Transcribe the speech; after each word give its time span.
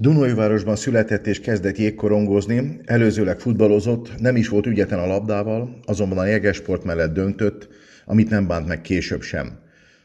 Dunajvárosban 0.00 0.76
született 0.76 1.26
és 1.26 1.40
kezdett 1.40 1.78
jégkorongozni, 1.78 2.80
előzőleg 2.84 3.40
futballozott, 3.40 4.20
nem 4.20 4.36
is 4.36 4.48
volt 4.48 4.66
ügyetlen 4.66 4.98
a 4.98 5.06
labdával, 5.06 5.80
azonban 5.84 6.18
a 6.18 6.24
jegesport 6.24 6.84
mellett 6.84 7.12
döntött, 7.12 7.68
amit 8.04 8.30
nem 8.30 8.46
bánt 8.46 8.66
meg 8.66 8.80
később 8.80 9.22
sem. 9.22 9.58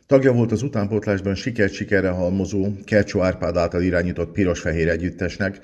Tagja 0.08 0.32
volt 0.32 0.52
az 0.52 0.62
utánpótlásban 0.62 1.36
sikert 1.36 1.74
sikerre 1.74 2.10
halmozó 2.10 2.68
Kercsó 2.86 3.22
Árpád 3.22 3.58
által 3.58 3.82
irányított 3.82 4.32
piros-fehér 4.32 4.90
együttesnek, 4.90 5.60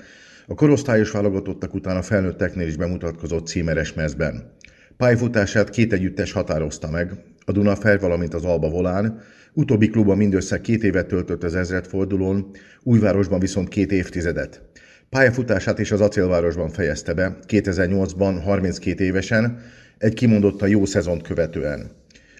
a 0.46 0.54
korosztályos 0.54 1.10
válogatottak 1.10 1.74
után 1.74 1.96
a 1.96 2.02
felnőtteknél 2.02 2.66
is 2.66 2.76
bemutatkozott 2.76 3.46
címeres 3.46 3.92
mezben. 3.92 4.52
Pályafutását 4.96 5.70
két 5.70 5.92
együttes 5.92 6.32
határozta 6.32 6.90
meg, 6.90 7.12
a 7.44 7.52
Dunafer, 7.52 8.00
valamint 8.00 8.34
az 8.34 8.44
Alba 8.44 8.68
Volán, 8.68 9.20
utóbbi 9.54 9.88
klubban 9.88 10.16
mindössze 10.16 10.60
két 10.60 10.84
évet 10.84 11.06
töltött 11.06 11.42
az 11.42 11.54
ezredfordulón, 11.54 12.50
Újvárosban 12.82 13.40
viszont 13.40 13.68
két 13.68 13.92
évtizedet. 13.92 14.62
Pályafutását 15.10 15.78
is 15.78 15.92
az 15.92 16.00
Acélvárosban 16.00 16.68
fejezte 16.68 17.14
be, 17.14 17.38
2008-ban 17.48 18.40
32 18.44 19.04
évesen, 19.04 19.60
egy 19.98 20.14
kimondottan 20.14 20.68
jó 20.68 20.84
szezont 20.84 21.22
követően. 21.22 21.90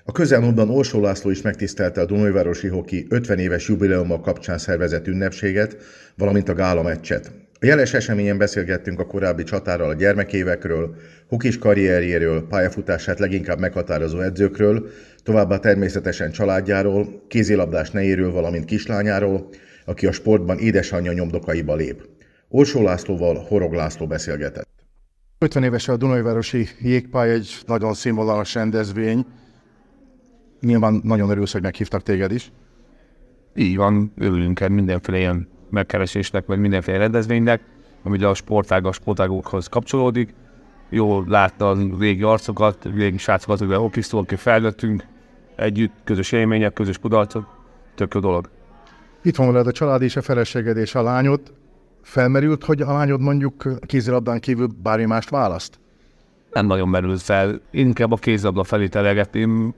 A 0.04 0.12
közelmúltban 0.12 0.70
Orsó 0.70 1.00
László 1.00 1.30
is 1.30 1.42
megtisztelte 1.42 2.00
a 2.00 2.04
Dunajvárosi 2.04 2.68
Hoki 2.68 3.06
50 3.08 3.38
éves 3.38 3.68
jubileuma 3.68 4.20
kapcsán 4.20 4.58
szervezett 4.58 5.06
ünnepséget, 5.06 5.76
valamint 6.16 6.48
a 6.48 6.54
gála 6.54 6.82
meccset. 6.82 7.32
A 7.62 7.66
jeles 7.66 7.94
eseményen 7.94 8.38
beszélgettünk 8.38 9.00
a 9.00 9.06
korábbi 9.06 9.42
csatárral 9.42 9.88
a 9.88 9.94
gyermekévekről, 9.94 10.94
hokis 11.28 11.58
karrierjéről, 11.58 12.46
pályafutását 12.46 13.18
leginkább 13.18 13.58
meghatározó 13.58 14.20
edzőkről, 14.20 14.88
továbbá 15.22 15.58
természetesen 15.58 16.30
családjáról, 16.30 17.22
kézilabdás 17.28 17.90
nejéről, 17.90 18.32
valamint 18.32 18.64
kislányáról, 18.64 19.48
aki 19.84 20.06
a 20.06 20.12
sportban 20.12 20.58
édesanyja 20.58 21.12
nyomdokaiba 21.12 21.74
lép. 21.74 22.08
Orsó 22.48 22.82
Lászlóval 22.82 23.34
Horog 23.48 23.72
László 23.72 24.06
beszélgetett. 24.06 24.68
50 25.38 25.62
éves 25.62 25.88
a 25.88 25.96
Dunajvárosi 25.96 26.68
jégpálya 26.80 27.32
egy 27.32 27.54
nagyon 27.66 27.94
színvonalas 27.94 28.54
rendezvény. 28.54 29.26
Nyilván 30.60 31.00
nagyon 31.04 31.30
örülsz, 31.30 31.52
hogy 31.52 31.62
meghívtak 31.62 32.02
téged 32.02 32.32
is. 32.32 32.52
Így 33.54 33.76
van, 33.76 34.12
örülünk 34.16 34.68
mindenféle 34.68 35.18
ilyen 35.18 35.48
megkeresésnek, 35.72 36.46
vagy 36.46 36.58
mindenféle 36.58 36.98
rendezvénynek, 36.98 37.62
ami 38.02 38.22
a 38.22 38.34
sportág, 38.34 38.86
a 38.86 38.92
sportágokhoz 38.92 39.66
kapcsolódik. 39.66 40.34
Jól 40.90 41.24
látta 41.28 41.70
a 41.70 41.76
régi 41.98 42.22
arcokat, 42.22 42.88
régi 42.94 43.18
srácokat, 43.18 43.58
hogy 43.58 43.72
okisztó, 43.72 44.18
aki 44.18 44.36
felnőttünk 44.36 45.04
együtt, 45.56 45.92
közös 46.04 46.32
élmények, 46.32 46.72
közös 46.72 46.98
kudarcok, 46.98 47.46
tök 47.94 48.14
jó 48.14 48.20
dolog. 48.20 48.50
Itt 49.22 49.36
van 49.36 49.52
veled 49.52 49.66
a 49.66 49.72
család 49.72 50.02
és 50.02 50.16
a 50.16 50.22
feleséged 50.22 50.76
és 50.76 50.94
a 50.94 51.02
lányod. 51.02 51.40
Felmerült, 52.02 52.64
hogy 52.64 52.80
a 52.80 52.92
lányod 52.92 53.20
mondjuk 53.20 53.78
kézilabdán 53.86 54.40
kívül 54.40 54.68
bármi 54.82 55.04
mást 55.04 55.30
választ? 55.30 55.80
Nem 56.52 56.66
nagyon 56.66 56.88
merült 56.88 57.22
fel. 57.22 57.60
Inkább 57.70 58.12
a 58.12 58.16
kézilabda 58.16 58.64
felé 58.64 58.88
telegetném, 58.88 59.74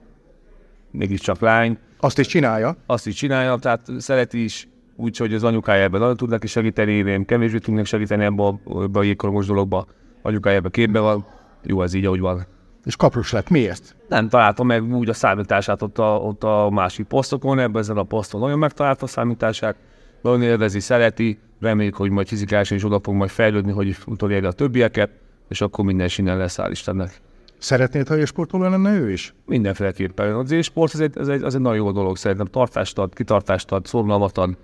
mégiscsak 0.91 1.39
lány. 1.39 1.77
Azt 1.99 2.19
is 2.19 2.27
csinálja? 2.27 2.75
Azt 2.85 3.07
is 3.07 3.13
csinálja, 3.13 3.55
tehát 3.55 3.87
szereti 3.97 4.43
is, 4.43 4.67
úgyhogy 4.95 5.33
az 5.33 5.43
anyukája 5.43 5.83
ebben 5.83 5.99
nagyon 5.99 6.17
tud 6.17 6.29
neki 6.29 6.47
segíteni, 6.47 6.93
én 6.93 7.25
kevésbé 7.25 7.57
tudnék 7.57 7.85
segíteni 7.85 8.23
ebben 8.23 8.59
a, 8.65 8.81
ebbe 8.81 8.99
a 8.99 9.03
jégkorongos 9.03 9.45
dologba. 9.45 9.85
Anyukája 10.21 10.55
ebben 10.55 10.71
képbe 10.71 10.99
van, 10.99 11.25
jó 11.63 11.81
ez 11.81 11.93
így, 11.93 12.05
ahogy 12.05 12.19
van. 12.19 12.45
És 12.83 12.95
kaprus 12.95 13.31
lett. 13.31 13.49
Miért? 13.49 13.95
Nem 14.07 14.29
találtam 14.29 14.67
meg 14.67 14.95
úgy 14.95 15.09
a 15.09 15.13
számítását 15.13 15.81
ott 15.81 15.97
a, 15.97 16.17
ott 16.17 16.43
a 16.43 16.69
másik 16.69 17.05
posztokon, 17.05 17.59
ebben 17.59 17.81
ezen 17.81 17.97
a 17.97 18.03
poszton 18.03 18.41
nagyon 18.41 18.59
megtalálta 18.59 19.05
a 19.05 19.07
számítását, 19.07 19.75
nagyon 20.21 20.41
élvezi, 20.41 20.79
szereti, 20.79 21.39
reméljük, 21.59 21.95
hogy 21.95 22.09
majd 22.09 22.27
fizikálisan 22.27 22.77
is 22.77 22.83
oda 22.83 22.99
fog 23.03 23.13
majd 23.13 23.29
fejlődni, 23.29 23.71
hogy 23.71 23.97
utolérje 24.05 24.47
a 24.47 24.51
többieket, 24.51 25.09
és 25.49 25.61
akkor 25.61 25.85
minden 25.85 26.07
sinen 26.07 26.37
lesz, 26.37 26.57
hál' 26.61 26.67
Istennek. 26.71 27.21
Szeretnéd, 27.57 28.07
ha 28.07 28.25
sportoló 28.25 28.63
lenne 28.63 28.93
ő 28.93 29.11
is? 29.11 29.33
Mindenféleképpen. 29.45 30.33
Az 30.33 30.63
sport 30.63 30.93
az 30.93 30.99
egy, 30.99 31.17
az, 31.17 31.29
egy, 31.29 31.43
az 31.43 31.55
egy 31.55 31.61
nagyon 31.61 31.77
jó 31.77 31.91
dolog 31.91 32.17
szerintem. 32.17 32.45
Tartást 32.45 32.97
ad, 32.97 33.13
kitartást 33.13 33.71
ad, 33.71 33.85
szorgalmat 33.85 34.37
ad, 34.37 34.57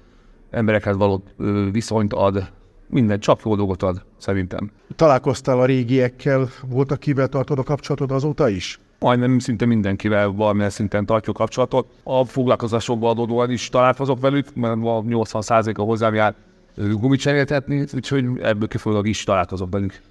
emberekhez 0.51 0.95
való 0.95 1.23
viszonyt 1.71 2.13
ad, 2.13 2.51
minden, 2.87 3.19
csak 3.19 3.41
jó 3.45 3.55
dolgot 3.55 3.83
ad, 3.83 4.05
szerintem. 4.17 4.71
Találkoztál 4.95 5.59
a 5.59 5.65
régiekkel, 5.65 6.49
volt, 6.69 6.91
akivel 6.91 7.27
tartod 7.27 7.59
a 7.59 7.63
kapcsolatod 7.63 8.11
azóta 8.11 8.49
is? 8.49 8.79
Majdnem 8.99 9.39
szinte 9.39 9.65
mindenkivel 9.65 10.31
valamilyen 10.31 10.69
szinten 10.69 11.05
tartjuk 11.05 11.35
kapcsolatot. 11.35 11.87
A 12.03 12.25
foglalkozásokban 12.25 13.09
adódóan 13.09 13.51
is 13.51 13.69
találkozok 13.69 14.19
velük, 14.19 14.55
mert 14.55 14.73
a 14.73 15.01
80%-a 15.01 15.81
hozzám 15.81 16.13
jár 16.13 16.35
gumit 16.75 17.19
cseréltetni, 17.19 17.85
úgyhogy 17.93 18.25
ebből 18.41 18.67
kifolyólag 18.67 19.07
is 19.07 19.23
találkozok 19.23 19.71
velük. 19.71 20.01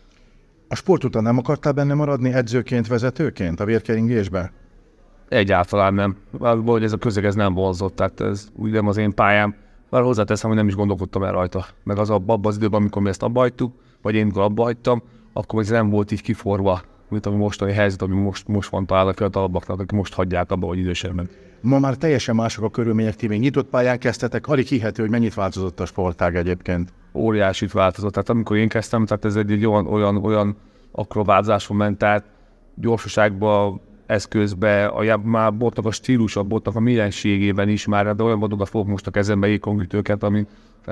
A 0.68 0.74
sport 0.74 1.04
után 1.04 1.22
nem 1.22 1.38
akartál 1.38 1.72
benne 1.72 1.94
maradni 1.94 2.32
edzőként, 2.32 2.86
vezetőként 2.86 3.60
a 3.60 3.64
vérkeringésbe? 3.64 4.52
Egyáltalán 5.28 5.94
nem. 5.94 6.16
Valahogy 6.30 6.82
ez 6.82 6.92
a 6.92 6.96
közeg 6.96 7.24
ez 7.24 7.34
nem 7.34 7.54
vonzott, 7.54 7.96
tehát 7.96 8.20
ez 8.20 8.48
úgy 8.56 8.70
nem 8.70 8.86
az 8.86 8.96
én 8.96 9.14
pályám. 9.14 9.54
Már 9.90 10.02
hozzáteszem, 10.02 10.48
hogy 10.48 10.58
nem 10.58 10.68
is 10.68 10.74
gondolkodtam 10.74 11.22
el 11.22 11.32
rajta. 11.32 11.66
Meg 11.84 11.98
az 11.98 12.10
abban 12.10 12.40
az 12.42 12.56
időben, 12.56 12.80
amikor 12.80 13.02
mi 13.02 13.08
ezt 13.08 13.22
abba 13.22 13.40
hagytuk, 13.40 13.72
vagy 14.02 14.14
én 14.14 14.30
abba 14.34 14.62
hagytam, 14.62 15.02
akkor 15.32 15.60
ez 15.60 15.68
nem 15.68 15.90
volt 15.90 16.10
így 16.10 16.22
kiforva, 16.22 16.80
mint 17.08 17.26
ami 17.26 17.36
mostani 17.36 17.72
helyzet, 17.72 18.02
ami 18.02 18.14
most, 18.14 18.48
most 18.48 18.70
van 18.70 18.86
talán 18.86 19.06
a 19.06 19.12
fiatalabbaknak, 19.12 19.80
akik 19.80 19.90
most 19.90 20.14
hagyják 20.14 20.50
abba, 20.50 20.66
hogy 20.66 20.78
idősebben. 20.78 21.28
Ma 21.60 21.78
már 21.78 21.96
teljesen 21.96 22.34
mások 22.34 22.64
a 22.64 22.70
körülmények, 22.70 23.16
ti 23.16 23.26
még 23.26 23.40
nyitott 23.40 23.68
pályán 23.68 23.98
kezdtetek, 23.98 24.46
alig 24.46 24.66
hihető, 24.66 25.02
hogy 25.02 25.10
mennyit 25.10 25.34
változott 25.34 25.80
a 25.80 25.86
sportág 25.86 26.36
egyébként. 26.36 26.92
Óriásit 27.14 27.72
változott. 27.72 28.12
Tehát 28.12 28.28
amikor 28.28 28.56
én 28.56 28.68
kezdtem, 28.68 29.06
tehát 29.06 29.24
ez 29.24 29.36
egy, 29.36 29.50
egy 29.50 29.66
olyan, 29.66 29.86
olyan, 29.86 30.16
olyan 30.16 30.56
akrovázáson 30.92 31.76
ment, 31.76 31.98
tehát 31.98 32.24
gyorsaságban 32.74 33.80
eszközbe, 34.10 34.86
a, 34.86 35.18
már 35.22 35.54
botnak 35.54 35.86
a 35.86 35.90
stílusa, 35.90 36.42
botnak 36.42 36.76
a 36.76 36.80
mienségében 36.80 37.68
is 37.68 37.86
már, 37.86 38.16
de 38.16 38.22
olyan 38.22 38.38
botokat 38.38 38.68
fogok 38.68 38.86
most 38.86 39.06
a 39.06 39.10
kezembe 39.10 39.46
ékongütőket, 39.46 40.22
ami 40.22 40.46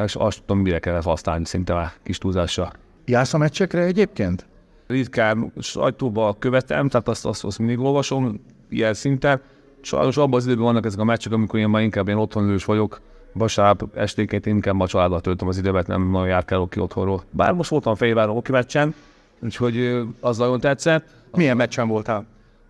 és 0.05 0.15
azt 0.15 0.43
tudom, 0.47 0.63
mire 0.63 0.79
kellett 0.79 1.03
használni, 1.05 1.45
szinte 1.45 1.75
már 1.75 1.93
kis 2.03 2.19
túlzással. 2.19 2.73
Jársz 3.05 3.35
a 3.35 3.39
meccsekre 3.39 3.83
egyébként? 3.83 4.47
Ritkán 4.87 5.53
sajtóba 5.59 6.37
követem, 6.39 6.89
tehát 6.89 7.09
azt, 7.09 7.27
azt, 7.27 7.45
azt 7.45 7.59
mindig 7.59 7.79
olvasom 7.79 8.41
ilyen 8.69 8.95
szinten. 8.95 9.41
Sajnos 9.81 10.17
abban 10.17 10.39
az 10.39 10.47
időben 10.47 10.65
vannak 10.65 10.87
ezek 10.87 11.01
a 11.01 11.05
meccsek, 11.05 11.33
amikor 11.33 11.59
én 11.59 11.69
már 11.69 11.83
inkább 11.83 12.07
ilyen 12.07 12.19
otthonülős 12.19 12.65
vagyok, 12.65 13.01
vasárnap 13.33 13.97
esténként 13.97 14.47
inkább 14.47 14.81
a 14.81 14.87
családdal 14.87 15.21
töltöm 15.21 15.49
az 15.49 15.59
időmet, 15.59 15.87
nem 15.87 16.11
nagyon 16.11 16.29
járkálok 16.29 16.71
ki 16.71 16.81
otthonról. 16.81 17.23
Bár 17.31 17.53
most 17.53 17.71
voltam 17.71 17.95
Fehérváron 17.95 18.37
oki 18.37 18.53
meccsen, 18.53 18.95
úgyhogy 19.41 20.03
az 20.21 20.39
nagyon 20.39 20.61
tetszett. 20.61 21.05
Milyen 21.33 21.57
meccsen 21.57 21.89
voltál? 21.89 22.27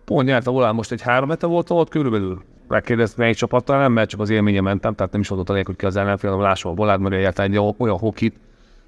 Pont 0.09 0.27
nyert 0.27 0.47
a 0.47 0.51
volán, 0.51 0.75
most 0.75 0.91
egy 0.91 1.01
három 1.01 1.29
hete 1.29 1.47
volt 1.47 1.69
ott 1.69 1.89
körülbelül. 1.89 2.41
Megkérdezt, 2.67 3.17
melyik 3.17 3.35
csapattal 3.35 3.79
nem, 3.79 3.91
mert 3.91 4.09
csak 4.09 4.19
az 4.19 4.29
élménye 4.29 4.61
mentem, 4.61 4.93
tehát 4.95 5.11
nem 5.11 5.21
is 5.21 5.31
adott 5.31 5.49
a 5.49 5.53
hogy 5.53 5.75
ki 5.75 5.85
az 5.85 5.95
ellenfél, 5.95 6.29
hanem 6.29 6.45
lássa 6.45 6.69
a 6.69 6.73
volát, 6.73 6.99
mert 6.99 7.15
egyáltalán 7.15 7.51
egy 7.51 7.73
olyan 7.77 7.97
hokit, 7.97 8.39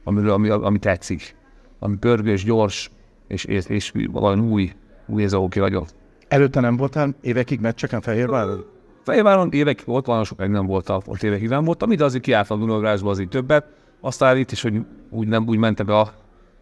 amiről, 0.04 0.32
ami, 0.32 0.50
ami 0.50 0.80
tetszik. 0.80 1.36
Ami 1.80 1.98
pörgős, 1.98 2.44
gyors, 2.44 2.92
és, 3.28 3.46
és, 3.46 3.66
és 3.66 3.92
valami 4.12 4.42
új, 4.42 4.72
új 5.08 5.24
ez 5.24 5.34
a 5.34 5.38
hoki 5.38 5.60
nagyon. 5.60 5.86
Előtte 6.28 6.60
nem 6.60 6.78
voltál 6.78 7.16
évekig 7.22 7.60
meccseken 7.60 8.02
Fehérváron? 8.02 8.66
Fehérváron 9.04 9.52
évekig 9.52 9.86
volt, 9.86 10.06
van 10.06 10.24
sokáig 10.24 10.50
nem 10.50 10.66
voltam, 10.66 11.00
ott 11.06 11.24
évekig 11.24 11.50
nem 11.50 11.64
voltam, 11.64 11.90
de 11.90 12.04
azért 12.04 12.24
kiálltam 12.24 12.60
Dunagrásba 12.60 13.10
az 13.10 13.20
így 13.20 13.30
többet. 13.30 13.66
Aztán 14.00 14.38
itt 14.38 14.52
is, 14.52 14.62
hogy 14.62 14.82
úgy 15.10 15.28
nem 15.28 15.48
úgy 15.48 15.58
mentem 15.58 15.86
be 15.86 15.98
a, 15.98 16.14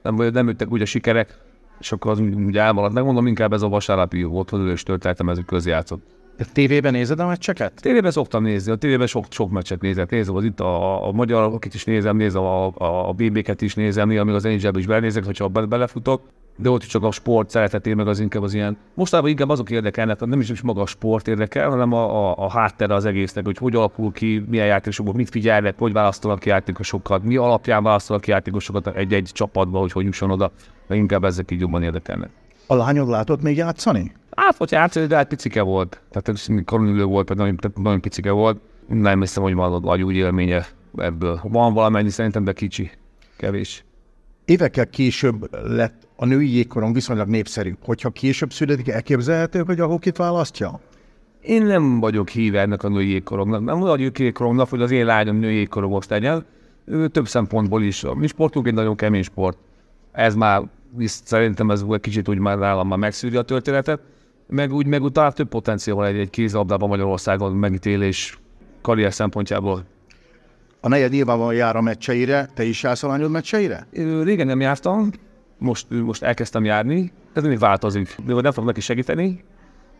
nem, 0.02 0.16
nem 0.16 0.48
jöttek 0.48 0.72
úgy 0.72 0.82
a 0.82 0.86
sikerek, 0.86 1.38
és 1.80 1.92
akkor 1.92 2.12
az 2.12 2.20
úgy 2.20 2.58
elmaradt. 2.58 2.94
Megmondom, 2.94 3.28
inkább 3.28 3.54
ez 3.54 3.62
a 3.62 3.68
vasárnapi 3.68 4.24
volt, 4.24 4.50
hogy 4.50 4.60
ős 4.60 4.84
tölteltem, 4.84 5.30
ez 5.30 5.40
közjátszott. 5.46 6.02
A 6.40 6.46
tévében 6.54 6.92
nézed 6.92 7.20
a 7.20 7.28
meccseket? 7.28 7.74
Tévében 7.82 8.12
szoktam 8.12 8.44
nézni, 8.44 8.72
a 8.72 8.76
tévében 8.76 9.08
sok, 9.08 9.26
sok 9.30 9.52
meccset 9.52 9.82
nézek. 9.82 10.10
Nézem 10.10 10.36
az 10.36 10.44
itt 10.44 10.60
a, 10.60 11.08
a 11.08 11.12
magyar 11.12 11.44
akit 11.44 11.74
is 11.74 11.84
nézem, 11.84 12.18
nézem 12.18 12.42
a, 12.42 12.66
a, 12.68 13.10
a 13.10 13.14
BB-ket 13.14 13.62
is 13.62 13.76
nézem, 13.76 14.08
néha 14.08 14.24
még 14.24 14.36
az 14.36 14.44
nhl 14.44 14.78
is 14.78 14.86
benézek, 14.86 15.26
hogyha 15.26 15.48
be, 15.48 15.66
belefutok. 15.66 16.22
De 16.62 16.70
ott 16.70 16.82
is 16.82 16.88
csak 16.88 17.04
a 17.04 17.12
sport 17.12 17.50
szeretetén, 17.50 17.96
meg 17.96 18.08
az 18.08 18.20
inkább 18.20 18.44
az 18.44 18.54
ilyen. 18.54 18.78
Mostában 18.94 19.30
inkább 19.30 19.50
azok 19.50 19.70
érdekelnek, 19.70 20.20
nem 20.20 20.40
is, 20.40 20.50
is 20.50 20.62
maga 20.62 20.82
a 20.82 20.86
sport 20.86 21.28
érdekel, 21.28 21.70
hanem 21.70 21.94
a, 21.94 22.30
a, 22.30 22.36
a 22.38 22.50
háttere 22.50 22.94
az 22.94 23.06
egésznek, 23.06 23.46
hogy 23.46 23.58
hogy 23.58 23.76
alakul 23.76 24.12
ki, 24.12 24.46
milyen 24.50 24.66
játékosok, 24.66 25.14
mit 25.14 25.30
figyelnek, 25.30 25.76
hogy 25.78 25.94
választanak 25.94 26.40
ki 26.40 26.50
játékosokat, 26.50 27.24
mi 27.24 27.36
alapján 27.36 27.84
választanak 27.84 28.22
ki 28.22 28.32
játékosokat 28.32 28.88
egy-egy 28.88 29.30
csapatba, 29.34 29.80
hogy 29.80 29.92
hogy 29.92 30.06
jusson 30.06 30.32
oda, 30.32 30.52
de 30.88 30.96
inkább 30.96 31.24
ezek 31.24 31.52
így 31.52 31.60
jobban 31.60 31.84
érdekelnek. 31.84 32.30
A 32.68 32.76
lányod 32.76 33.10
látott 33.10 33.42
még 33.42 33.58
játszani? 33.58 34.12
Hát, 34.36 34.58
hogy 34.58 34.72
játszani, 34.72 35.06
de 35.06 35.16
hát 35.16 35.28
picike 35.28 35.62
volt. 35.62 36.02
Tehát 36.12 36.66
koronülő 36.66 37.04
volt, 37.04 37.36
nagyon, 37.36 37.60
nagyon 37.76 38.02
picike 38.02 38.32
volt. 38.32 38.60
Nem 38.88 39.20
hiszem, 39.20 39.44
hogy 39.44 39.54
van 39.54 39.82
nagy 39.82 40.02
úgy 40.02 40.16
élménye 40.16 40.66
ebből. 40.98 41.40
Van 41.44 41.74
valamennyi 41.74 42.10
szerintem, 42.10 42.44
de 42.44 42.54
kicsi. 42.54 42.92
Kevés. 43.38 43.84
Évekkel 44.46 44.90
később 44.90 45.50
lett 45.68 46.08
a 46.22 46.26
női 46.26 46.54
jégkorong 46.56 46.94
viszonylag 46.94 47.28
népszerű. 47.28 47.74
Hogyha 47.84 48.10
később 48.10 48.54
születik, 48.54 48.88
elképzelhető, 48.88 49.64
hogy 49.66 49.80
a 49.80 49.86
hokit 49.86 50.18
választja? 50.18 50.80
Én 51.42 51.66
nem 51.66 52.00
vagyok 52.00 52.30
híve 52.30 52.60
ennek 52.60 52.84
a 52.84 52.90
női 52.90 53.10
jégkorongnak. 53.10 53.64
Nem 53.64 53.80
vagyok 53.80 54.20
jégkorongnak, 54.20 54.70
hogy 54.70 54.82
az 54.82 54.92
én 54.92 55.06
lányom 55.06 55.36
női 55.36 55.56
jégkorongos 55.56 56.08
legyen. 56.08 56.46
Ö, 56.86 57.08
Több 57.08 57.28
szempontból 57.28 57.84
is. 57.84 58.04
A 58.04 58.16
mi 58.16 58.28
sportunk 58.28 58.68
egy 58.68 58.74
nagyon 58.74 58.96
kemény 58.96 59.24
sport. 59.24 59.58
Ez 60.12 60.36
már, 60.36 60.62
szerintem 61.06 61.72
ez 61.72 61.84
egy 61.90 62.00
kicsit 62.00 62.28
úgy 62.28 62.40
már 62.40 62.58
nálam 62.58 62.88
már 62.88 62.98
megszűri 62.98 63.36
a 63.36 63.42
történetet. 63.42 64.00
Meg 64.48 64.74
úgy, 64.74 64.86
meg 64.86 65.02
talán 65.12 65.34
több 65.34 65.50
potenciál 65.50 65.96
van 65.96 66.06
egy, 66.06 66.18
egy 66.18 66.30
kézlabdában 66.30 66.90
Magyarországon 66.90 67.54
megítélés 67.54 68.40
karrier 68.82 69.14
szempontjából. 69.14 69.84
A 70.82 70.88
negyed 70.88 71.12
nyilvánvalóan 71.12 71.56
jár 71.56 71.76
a 71.76 71.82
meccseire, 71.82 72.50
te 72.54 72.64
is 72.64 72.84
jársz 72.84 73.04
a 73.04 73.08
lányod 73.08 73.32
meccseire? 73.32 73.88
Régen 74.24 74.48
nem 74.48 74.60
jártam, 74.60 75.12
most, 75.60 75.90
most 75.90 76.24
elkezdtem 76.24 76.64
járni, 76.66 77.12
ez 77.34 77.42
mindig 77.42 77.60
változik. 77.60 78.16
De 78.26 78.34
nem 78.34 78.52
fogok 78.52 78.66
neki 78.66 78.82
segíteni, 78.82 79.44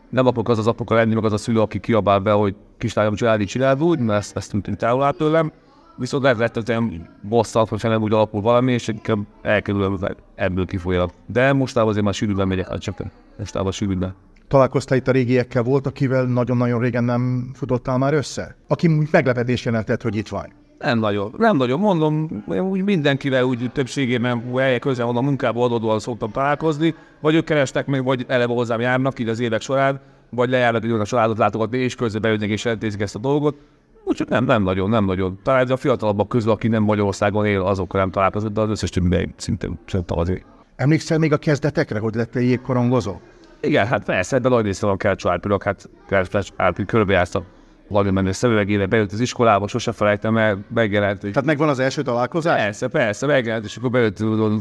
nem 0.10 0.28
akarok 0.28 0.50
az 0.50 0.58
az 0.58 0.68
apuka 0.68 0.96
lenni, 0.96 1.14
meg 1.14 1.24
az 1.24 1.34
a 1.34 1.38
szülő, 1.38 1.60
aki 1.62 1.80
kiabál 1.80 2.20
be, 2.20 2.32
hogy 2.32 2.56
kislányom 2.78 3.16
családi 3.16 3.46
csináld 3.46 3.84
úgy, 3.84 4.00
mert 4.00 4.20
ezt, 4.20 4.36
ezt 4.38 4.52
tűnt 4.62 4.78
távol 4.78 5.04
áll 5.04 5.12
tőlem. 5.12 5.52
Viszont 5.98 6.24
lehet 6.24 6.38
lettetem 6.38 7.08
bosszat, 7.22 7.70
hogyha 7.70 7.90
nem 7.90 8.02
úgy 8.02 8.14
alapul 8.14 8.42
valami, 8.42 8.72
és 8.74 8.88
inkább 8.88 9.20
elkerülöm, 9.42 9.98
hogy 9.98 10.16
ebből 10.36 10.66
kifolyólag. 10.66 11.12
De 11.26 11.54
mostában 11.54 11.90
azért 11.90 12.06
már 12.06 12.14
sűrűbben 12.14 12.48
megyek, 12.48 12.68
hát 12.68 12.82
csak 12.82 13.04
mostában 13.38 13.72
sűrűbben. 13.72 14.16
Találkoztál 14.48 14.98
itt 14.98 15.08
a 15.08 15.12
régiekkel, 15.12 15.64
volt, 15.64 15.88
akivel 15.88 16.26
nagyon-nagyon 16.26 16.80
régen 16.80 17.04
nem 17.04 17.52
futottál 17.54 17.98
már 17.98 18.14
össze? 18.14 18.56
Aki 18.68 18.88
meglepetés 19.12 19.66
jelentett, 19.66 20.02
hogy 20.02 20.16
itt 20.16 20.28
van. 20.28 20.54
Nem 20.80 21.00
nagyon, 21.00 21.34
nem 21.38 21.58
nagyon, 21.58 21.80
mondom, 21.80 22.44
úgy 22.48 22.84
mindenkivel 22.84 23.44
úgy 23.44 23.72
többségében 23.74 24.44
helyek 24.56 24.80
közel 24.80 25.06
van 25.06 25.18
a 25.18 25.22
munkából 25.22 25.64
adódóan 25.64 26.00
szoktam 26.00 26.32
találkozni, 26.32 26.96
vagy 27.20 27.36
ők 27.36 27.46
kerestek 27.46 27.86
meg, 27.86 28.04
vagy 28.04 28.26
eleve 28.28 28.54
hozzám 28.54 28.80
járnak 28.80 29.20
így 29.20 29.30
az 29.30 29.40
évek 29.40 29.62
során, 29.62 30.00
vagy 30.30 30.50
lejárnak 30.50 30.84
időn 30.84 31.00
a 31.00 31.06
családot 31.06 31.38
látogatni, 31.38 31.78
és 31.78 31.96
közben 31.96 32.22
bejönnek 32.22 32.50
és 32.50 32.66
elintézik 32.66 33.02
ezt 33.02 33.16
a 33.16 33.20
dolgot. 33.20 33.56
Úgyhogy 34.04 34.28
nem, 34.30 34.46
nem 34.46 34.64
nagyon, 34.64 34.90
nem 34.90 35.06
nagyon. 35.06 35.40
Talán 35.44 35.64
ez 35.64 35.70
a 35.70 35.78
fiatalabbak 35.78 36.30
közül, 36.30 36.52
aki 36.52 36.68
nem 36.68 36.84
Magyarországon 36.84 37.46
él, 37.46 37.62
azokkal 37.62 38.00
nem 38.00 38.12
találkozott, 38.12 38.54
de 38.54 38.62
az 38.62 38.70
összes 38.70 38.90
többiben 38.90 39.34
szinte 39.38 39.70
szerintem 39.86 40.18
azért. 40.18 40.46
Emlékszel 40.76 41.18
még 41.18 41.34
a 41.34 41.38
kezdetekre, 41.38 42.00
hogy 42.00 42.16
lettél 42.16 42.42
jégkorongozó? 42.42 43.16
Igen, 43.62 43.88
hát 43.88 44.04
persze, 44.04 44.40
de 44.40 44.50
nagy 44.50 44.66
része 44.66 44.86
van 44.86 44.98
kell 44.98 45.16
családpillanat, 45.16 45.64
hát 45.64 45.90
kell 46.08 46.26
családpillanat, 46.26 46.86
körbejártam 46.86 47.44
nagyon 47.90 48.14
menő 48.14 48.32
szemüvegére, 48.32 48.86
bejött 48.86 49.12
az 49.12 49.20
iskolába, 49.20 49.68
sose 49.68 49.92
felejtem 49.92 50.38
el, 50.38 50.64
megjelent, 50.74 51.22
hogy 51.22 51.32
Tehát 51.32 51.46
megvan 51.46 51.70
az 51.70 51.80
első 51.80 52.02
találkozás? 52.02 52.62
Persze, 52.62 52.88
persze, 52.88 53.26
megjelent, 53.26 53.66
és 53.66 53.76
akkor 53.76 53.90
bejött, 53.90 54.18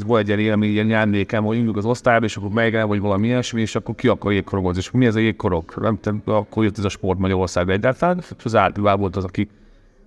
volt 0.06 0.20
egy 0.20 0.28
ilyen 0.28 0.38
élmény, 0.38 0.70
ilyen 0.70 0.86
nyándékem, 0.86 1.44
hogy 1.44 1.58
ülünk 1.58 1.76
az 1.76 1.84
osztályba, 1.84 2.25
és 2.25 2.36
akkor 2.36 2.50
megjelent, 2.50 2.88
vagy 2.88 3.00
valami 3.00 3.26
ilyesmi, 3.26 3.60
és 3.60 3.75
akkor 3.75 3.94
ki 3.94 4.08
akar 4.08 4.32
jégkorogozni, 4.32 4.80
és 4.80 4.90
mi 4.90 5.06
ez 5.06 5.14
a 5.14 5.19
jégkorok? 5.19 5.80
Nem 5.80 5.98
tudom, 6.00 6.22
akkor 6.25 6.64
jött 6.64 6.78
ez 6.78 6.84
a 6.84 6.88
sport 6.88 7.19
Magyarországra 7.19 7.72
egyáltalán, 7.72 8.19
és 8.19 8.44
az 8.44 8.54
Árpivá 8.54 8.94
volt 8.94 9.16
az, 9.16 9.25
aki, 9.25 9.48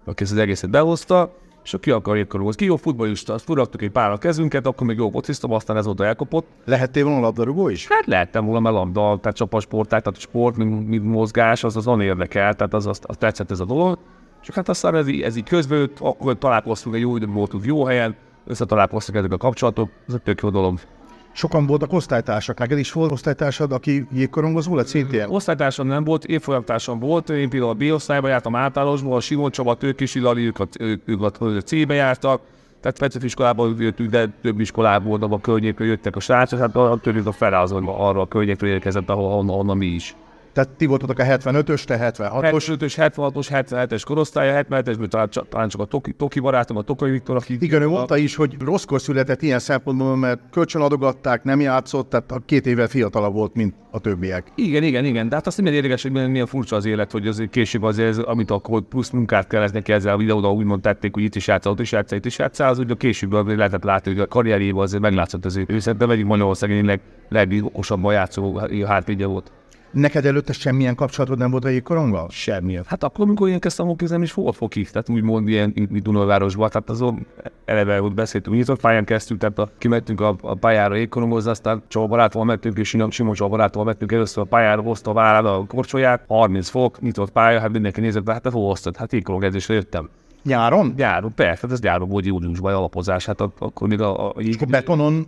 aki 0.06 0.24
ezt 0.24 0.32
az 0.32 0.38
egészet 0.38 0.70
behozta, 0.70 1.36
és 1.64 1.76
ki 1.80 1.92
akar 1.92 2.16
jégkorogozni. 2.16 2.60
Ki 2.60 2.66
jó 2.66 2.76
futballista, 2.76 3.34
azt 3.34 3.44
furaktuk 3.46 3.82
egy 3.82 3.90
pár 3.92 4.12
a 4.12 4.18
kezünket, 4.18 4.66
akkor 4.66 4.88
még 4.88 4.98
jó 4.98 5.10
fociztam, 5.10 5.52
aztán 5.52 5.78
ez 5.78 5.88
oda 5.88 6.06
elkapott. 6.06 6.48
Lehettél 6.66 7.04
volna 7.04 7.20
labdarúgó 7.20 7.70
is? 7.70 7.88
Hát 7.88 8.06
lehettem 8.06 8.46
volna, 8.46 8.60
mert 8.60 8.76
labda, 8.76 9.18
tehát 9.22 9.38
csapasporták, 9.38 10.02
tehát 10.02 10.20
sport, 10.20 10.58
mint, 10.58 10.88
mint 10.88 11.04
mozgás, 11.06 11.64
az 11.64 11.76
azon 11.76 12.02
érdekel, 12.02 12.54
tehát 12.54 12.74
az, 12.74 12.88
az, 12.88 13.00
az 13.04 13.18
tetszett 13.18 13.52
ez 13.52 13.60
a 13.60 13.66
dolog. 13.66 13.98
Csak 14.42 14.56
hát 14.56 14.70
aztán 14.70 14.96
ez, 14.96 15.08
így- 15.08 15.22
ez 15.22 15.36
így 15.36 15.44
közbőtt, 15.50 16.00
akkor 16.00 16.38
találkoztunk 16.38 16.96
egy 16.96 17.02
jó 17.02 17.16
időben 17.16 17.36
voltunk 17.36 17.66
jó 17.66 17.84
helyen, 17.86 18.16
összetalálkoztak 18.46 19.16
ezek 19.16 19.32
a 19.32 19.38
kapcsolatok, 19.38 19.90
ez 20.08 20.14
egy 20.14 20.22
tök 20.22 20.42
jó 20.42 20.50
dolog. 20.50 20.80
Sokan 21.34 21.66
voltak 21.66 21.94
osztálytársak. 21.94 22.60
Neked 22.60 22.78
is 22.78 22.92
volt 22.92 23.12
osztálytársad, 23.12 23.72
aki 23.72 24.08
jégkorongozó 24.12 24.76
lett 24.76 24.88
szintén? 24.88 25.26
Osztálytársam 25.28 25.88
nem 25.88 26.04
volt, 26.04 26.26
évfolyamtársam 26.26 27.00
volt, 27.00 27.30
én 27.30 27.50
például 27.50 27.72
a 27.72 27.74
B 27.74 27.84
osztályba 27.92 28.28
jártam 28.28 28.56
általosból, 28.56 29.16
a 29.16 29.20
Simon 29.20 29.52
Csaba, 29.52 29.76
Tőkis 29.76 30.16
Ilali, 30.16 30.46
ők 30.46 30.60
a, 30.60 30.68
ők, 30.80 31.02
ők 31.06 31.22
a 31.22 31.32
C-be 31.62 31.94
jártak, 31.94 32.42
tehát 32.82 33.00
Petőfi 33.00 33.26
iskolában 33.26 33.76
jöttünk, 33.80 34.10
de 34.10 34.30
több 34.42 34.60
iskolából, 34.60 35.18
de 35.18 35.26
a 35.26 35.40
környékről 35.40 35.88
jöttek 35.88 36.16
a 36.16 36.20
srácok, 36.20 36.60
hát 36.60 37.02
tőlük 37.02 37.28
a 37.40 37.56
azon 37.56 37.88
arra 37.88 38.22
a 38.22 38.28
környékről 38.28 38.70
érkezett, 38.70 39.10
ahol, 39.10 39.34
onnan, 39.34 39.56
onnan 39.56 39.78
mi 39.78 39.86
is. 39.86 40.16
Tehát 40.54 40.70
ti 40.70 40.86
voltatok 40.86 41.20
a 41.20 41.24
75-ös, 41.24 41.84
te 41.84 41.98
76-os. 42.14 42.78
75-ös, 42.78 42.94
76-os, 42.98 43.48
77-es 43.50 44.02
korosztálya, 44.06 44.66
77-esből 44.70 45.08
talán, 45.08 45.30
talán 45.50 45.70
csak 45.70 45.82
a 45.82 45.86
Toki, 45.86 46.14
Toki 46.14 46.40
barátom, 46.40 46.78
a 46.78 46.82
Tokai 46.82 47.12
Viktor, 47.12 47.36
aki... 47.36 47.58
Igen, 47.60 47.82
ő 47.82 47.88
mondta 47.88 48.18
is, 48.18 48.36
hogy 48.36 48.56
rosszkor 48.60 49.02
született 49.02 49.42
ilyen 49.42 49.60
szempontból, 49.60 50.16
mert 50.16 50.40
kölcsönadogatták, 50.52 51.44
nem 51.44 51.60
játszott, 51.60 52.10
tehát 52.10 52.32
a 52.32 52.42
két 52.46 52.66
évvel 52.66 52.88
fiatalabb 52.88 53.34
volt, 53.34 53.54
mint 53.54 53.76
a 53.92 54.00
többiek. 54.00 54.52
Igen, 54.56 54.84
igen, 54.84 55.06
igen, 55.06 55.30
de 55.30 55.36
hát 55.36 55.48
azt 55.48 55.62
nem 55.62 55.74
érdekes, 55.74 56.02
hogy 56.02 56.12
milyen 56.12 56.46
furcsa 56.46 56.76
az 56.76 56.86
élet, 56.86 57.12
hogy 57.12 57.28
azért 57.28 57.50
később 57.50 57.84
azért, 57.84 58.10
ez, 58.10 58.18
amit 58.18 58.52
akkor 58.52 58.82
plusz 58.82 59.10
munkát 59.10 59.48
kellett 59.48 59.74
neki 59.74 59.92
ezzel 59.92 60.14
a 60.14 60.18
videóda, 60.18 60.52
úgymond 60.52 60.82
tették, 60.82 61.14
hogy 61.14 61.24
itt 61.24 61.36
is 61.36 61.48
játszál, 61.48 61.72
ott 61.72 61.80
is 61.80 61.92
játszál, 61.92 62.18
itt 62.18 62.26
is 62.26 62.38
játszál, 62.38 62.70
az 62.70 62.80
ugye 62.80 62.94
később 62.94 63.48
lehetett 63.48 63.84
látni, 63.84 64.12
hogy 64.12 64.20
a 64.20 64.28
karrierjében 64.28 64.82
azért 64.82 65.02
meglátszott 65.02 65.46
az 65.46 65.58
ő. 65.58 65.66
Ő 65.68 65.80
szerintem 65.80 66.10
egyik 66.10 66.26
Magyarországon 66.26 66.86
leg, 66.86 67.00
legokosabban 67.30 68.14
játszó 68.14 68.62
hátvédje 68.86 69.26
volt. 69.26 69.52
Neked 69.92 70.26
előtte 70.26 70.54
semmilyen 70.54 70.96
kapcsolatod 70.96 71.38
nem 71.38 71.52
volt 71.52 71.66
a 71.66 71.70
jégkoronggal? 71.70 72.28
Semmilyen. 72.30 72.84
Hát 72.88 73.04
akkor, 73.04 73.26
amikor 73.26 73.50
én 73.50 73.60
kezdtem 73.60 73.86
hokizni, 73.86 74.14
nem 74.14 74.24
is 74.24 74.34
volt 74.34 74.56
fokig, 74.56 74.90
tehát 74.90 75.10
úgymond 75.10 75.48
ilyen 75.48 75.74
Dunajvárosban, 75.90 76.70
tehát 76.70 76.90
azon 76.90 77.26
eleve 77.66 77.98
hogy 77.98 78.14
beszéltünk, 78.14 78.56
nyitott 78.56 78.80
pályán 78.80 79.06
kezdtünk, 79.06 79.40
tehát 79.40 79.60
a, 79.60 79.70
kimentünk 79.78 80.22
a, 80.22 80.36
a 80.42 80.54
pályára 80.54 80.96
jégkorongozni, 80.96 81.50
aztán 81.50 81.84
Csaba 81.88 82.08
barátommal 82.08 82.48
mentünk, 82.48 82.78
és 82.78 82.88
Simon 82.88 83.12
Simon 83.12 83.34
Csaba 83.34 83.50
barátommal 83.50 83.86
mentünk 83.86 84.12
először 84.12 84.44
a 84.44 84.46
pályára, 84.46 84.82
hozta 84.82 85.10
a 85.10 85.14
vállán 85.14 85.46
a 85.46 85.66
korcsolyát, 85.66 86.24
30 86.28 86.70
fok, 86.70 87.02
nyitott 87.02 87.32
pálya, 87.32 87.60
hát 87.60 87.72
mindenki 87.72 88.00
nézett, 88.02 88.30
hát 88.30 88.42
te 88.42 88.50
hol 88.50 88.68
hoztad? 88.68 88.96
Hát 88.96 89.14
jégkorongedzésre 89.14 89.74
jöttem. 89.74 90.10
Nyáron? 90.44 90.94
Nyáron, 90.98 91.34
persze, 91.36 91.60
hát 91.62 91.72
ez 91.72 91.82
nyáron 91.82 92.10
volt 92.10 92.26
júliusban 92.26 92.74
alapozás, 92.74 93.26
hát 93.26 93.42
ak- 93.42 93.62
akkor 93.62 93.88
még 93.88 94.02
a, 94.02 94.28
a, 94.28 94.34
És 94.38 94.56
akkor 94.56 94.68
betonon 94.68 95.28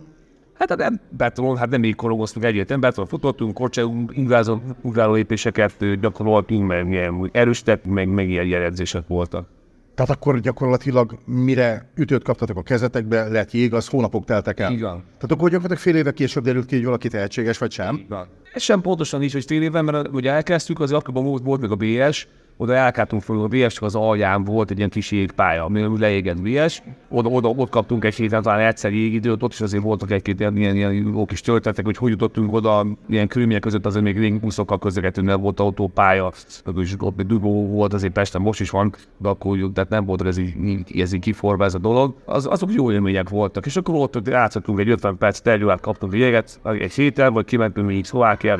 Hát 0.58 0.68
hát 0.68 0.78
nem 0.78 1.00
betonon, 1.08 1.56
hát 1.56 1.70
nem 1.70 1.84
így 1.84 1.94
korongoztunk 1.94 2.44
egyetlen, 2.44 2.80
betonon 2.80 3.08
futottunk, 3.08 3.54
korcsai 3.54 3.84
ugráló, 4.16 4.62
ugráló 4.80 5.12
lépéseket 5.12 6.00
gyakoroltunk, 6.00 6.66
meg 6.66 6.90
ilyen 6.90 7.28
erőstek, 7.32 7.84
meg, 7.84 8.08
meg 8.08 8.28
ilyen 8.28 8.46
jelenzések 8.46 9.06
voltak. 9.06 9.46
Tehát 9.94 10.10
akkor 10.10 10.40
gyakorlatilag 10.40 11.18
mire 11.24 11.90
ütőt 11.94 12.22
kaptatok 12.22 12.56
a 12.56 12.62
kezetekbe, 12.62 13.28
lett 13.28 13.52
jég, 13.52 13.74
az 13.74 13.88
hónapok 13.88 14.24
teltek 14.24 14.60
el. 14.60 14.72
Igen. 14.72 14.90
Tehát 14.90 15.30
akkor 15.30 15.50
gyakorlatilag 15.50 15.78
fél 15.78 15.96
éve 15.96 16.12
később 16.12 16.44
derült 16.44 16.66
ki, 16.66 16.74
hogy 16.74 16.84
valaki 16.84 17.08
tehetséges 17.08 17.58
vagy 17.58 17.70
sem. 17.70 18.06
Ez 18.52 18.62
sem 18.62 18.80
pontosan 18.80 19.22
így, 19.22 19.32
hogy 19.32 19.44
fél 19.44 19.62
éven, 19.62 19.84
mert 19.84 20.08
ugye 20.08 20.32
elkezdtük, 20.32 20.80
az 20.80 20.92
akkor 20.92 21.14
volt, 21.14 21.42
volt 21.42 21.60
még 21.60 21.70
a 21.70 21.76
BS, 22.08 22.28
oda 22.56 22.74
elkártunk 22.74 23.22
föl 23.22 23.40
a 23.42 23.46
BS, 23.46 23.80
az 23.80 23.94
alján 23.94 24.44
volt 24.44 24.70
egy 24.70 24.76
ilyen 24.76 24.90
kis 24.90 25.10
jégpálya, 25.10 25.64
ami 25.64 25.98
leégett 25.98 26.42
BS, 26.42 26.82
oda, 27.08 27.28
oda, 27.28 27.48
ott 27.48 27.70
kaptunk 27.70 28.04
egy 28.04 28.14
héten 28.14 28.42
talán 28.42 28.60
egyszer 28.60 28.92
jégidőt, 28.92 29.42
ott 29.42 29.52
is 29.52 29.60
azért 29.60 29.82
voltak 29.82 30.10
egy-két 30.10 30.40
ilyen, 30.40 30.56
ilyen, 30.56 30.76
ilyen 30.76 30.92
jó 30.92 31.24
kis 31.24 31.40
történetek, 31.40 31.84
hogy 31.84 31.96
hogy 31.96 32.10
jutottunk 32.10 32.52
oda, 32.52 32.86
ilyen 33.08 33.28
körülmények 33.28 33.62
között 33.62 33.86
azért 33.86 34.04
még 34.04 34.18
régi 34.18 34.38
buszokkal 34.38 34.78
közlekedtünk, 34.78 35.26
mert 35.26 35.40
volt 35.40 35.60
autópálya, 35.60 36.32
is 36.76 36.94
ott 36.98 37.16
még 37.16 37.26
dugó 37.26 37.66
volt, 37.66 37.92
azért 37.92 38.12
Pesten 38.12 38.40
most 38.40 38.60
is 38.60 38.70
van, 38.70 38.94
de 39.16 39.28
akkor 39.28 39.58
tehát 39.74 39.90
nem 39.90 40.04
volt 40.04 40.26
ez 40.26 40.36
így, 40.36 41.00
ez 41.00 41.12
így 41.12 41.20
kiforva 41.20 41.64
ez 41.64 41.74
a 41.74 41.78
dolog. 41.78 42.14
Az, 42.24 42.46
azok 42.46 42.72
jó 42.72 42.92
élmények 42.92 43.28
voltak, 43.28 43.66
és 43.66 43.76
akkor 43.76 43.94
ott 43.94 44.16
ott 44.16 44.28
játszottunk 44.28 44.80
egy 44.80 44.88
50 44.88 45.18
perc 45.18 45.40
terjúát, 45.40 45.80
kaptunk 45.80 46.12
a 46.12 46.16
jéget, 46.16 46.60
egy 46.62 46.92
héten, 46.92 47.32
vagy 47.32 47.44
kimentünk 47.44 47.86
még 47.86 48.04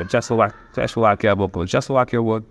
Csehszlovák, 0.07 0.53
Csehszlovákiába, 0.73 1.43
akkor 1.43 1.65
Csehszlovákia 1.65 2.19
volt, 2.19 2.43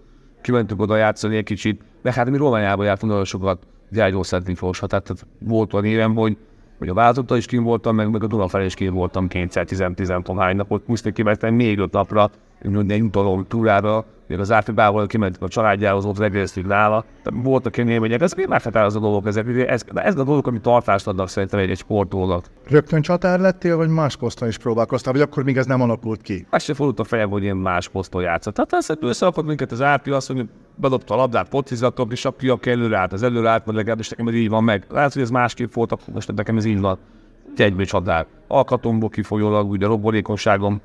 kimentünk 0.45 0.81
oda 0.81 0.97
játszani 0.97 1.37
egy 1.37 1.45
kicsit, 1.45 1.83
de 2.03 2.13
hát 2.13 2.31
mi 2.31 2.37
Romániába 2.37 2.85
jártunk 2.85 3.11
nagyon 3.11 3.27
sokat, 3.27 3.67
Gyágyó 3.91 4.23
Szentmiklósra, 4.23 4.87
tehát 4.87 5.05
tehát 5.05 5.27
volt 5.39 5.73
olyan 5.73 5.87
évem, 5.87 6.15
hogy, 6.15 6.37
hogy 6.79 6.89
a 6.89 6.95
váltottal 6.95 7.37
is 7.37 7.47
kim 7.47 7.63
voltam, 7.63 7.95
meg, 7.95 8.11
meg 8.11 8.23
a 8.23 8.27
Duna 8.27 8.49
felé 8.49 8.65
is 8.65 8.75
kim 8.75 8.95
voltam 8.95 9.29
kétszer, 9.29 9.65
tizen, 9.65 9.95
tizen 9.95 10.25
napot, 10.57 10.87
muszáj 10.87 11.13
kimentem 11.13 11.55
még 11.55 11.79
öt 11.79 11.93
napra, 11.93 12.31
egy 12.89 13.03
utaló 13.03 13.43
túrára, 13.43 14.05
még 14.27 14.39
az 14.39 14.53
Árpibával 14.53 15.07
kimentünk 15.07 15.43
a 15.43 15.49
családjához, 15.49 16.05
ott 16.05 16.19
reggeliztünk 16.19 16.67
nála. 16.67 17.05
Voltak 17.25 17.77
ilyen 17.77 17.89
élmények, 17.89 18.21
ez 18.21 18.33
még 18.33 18.47
meghatározó 18.47 19.01
dolgok, 19.01 19.27
ezek, 19.27 19.47
ez, 19.69 19.85
ez 19.95 20.19
a 20.19 20.25
dolgok, 20.25 20.47
ami 20.47 20.61
tartást 20.61 21.07
adnak 21.07 21.29
szerintem 21.29 21.59
egy, 21.59 21.71
egy 21.71 21.79
sportolónak. 21.79 22.45
Rögtön 22.69 23.03
csatár 23.03 23.41
lettél, 23.41 23.77
vagy 23.77 23.89
más 23.89 24.17
poszton 24.17 24.49
is 24.49 24.59
próbálkoztál, 24.59 25.13
vagy 25.13 25.23
akkor 25.23 25.45
még 25.45 25.57
ez 25.57 25.67
nem 25.67 25.81
alakult 25.81 26.23
ki? 26.23 26.47
Azt 26.51 26.65
se 26.65 26.75
fordult 26.75 27.01
a 27.01 27.05
fejem, 27.05 27.31
hogy 27.31 27.43
ilyen 27.43 27.57
más 27.57 27.89
poszton 27.89 28.23
játszott. 28.23 28.55
Tehát 28.55 28.73
ezt 28.73 28.99
összeakad 29.01 29.47
minket 29.47 29.73
az 29.73 29.83
Árpi, 29.83 30.11
azt 30.11 30.29
mondja, 30.29 30.47
bedobta 30.75 31.15
a 31.15 31.17
labdát, 31.17 31.49
focizatok, 31.49 32.13
és 32.13 32.25
aki, 32.25 32.49
aki 32.49 32.71
előre 32.71 32.99
állt, 32.99 33.13
az 33.13 33.23
előre 33.23 33.49
állt, 33.49 33.65
vagy 33.65 33.75
legalábbis 33.75 34.09
nekem 34.09 34.29
ez 34.29 34.35
így 34.35 34.49
van 34.49 34.65
meg. 34.65 34.87
Lehet, 34.91 35.13
hogy 35.13 35.23
ez 35.23 35.31
másképp 35.31 35.73
volt, 35.73 35.99
most 36.13 36.35
nekem 36.35 36.57
ez 36.57 36.65
így 36.65 36.81
van. 36.81 36.99
Egyből 37.57 37.85
csatár. 37.85 38.27
Alkatomból 38.49 39.09
kifolyólag, 39.09 39.71
ugye 39.71 39.87
robbolékonyságom, 39.87 40.81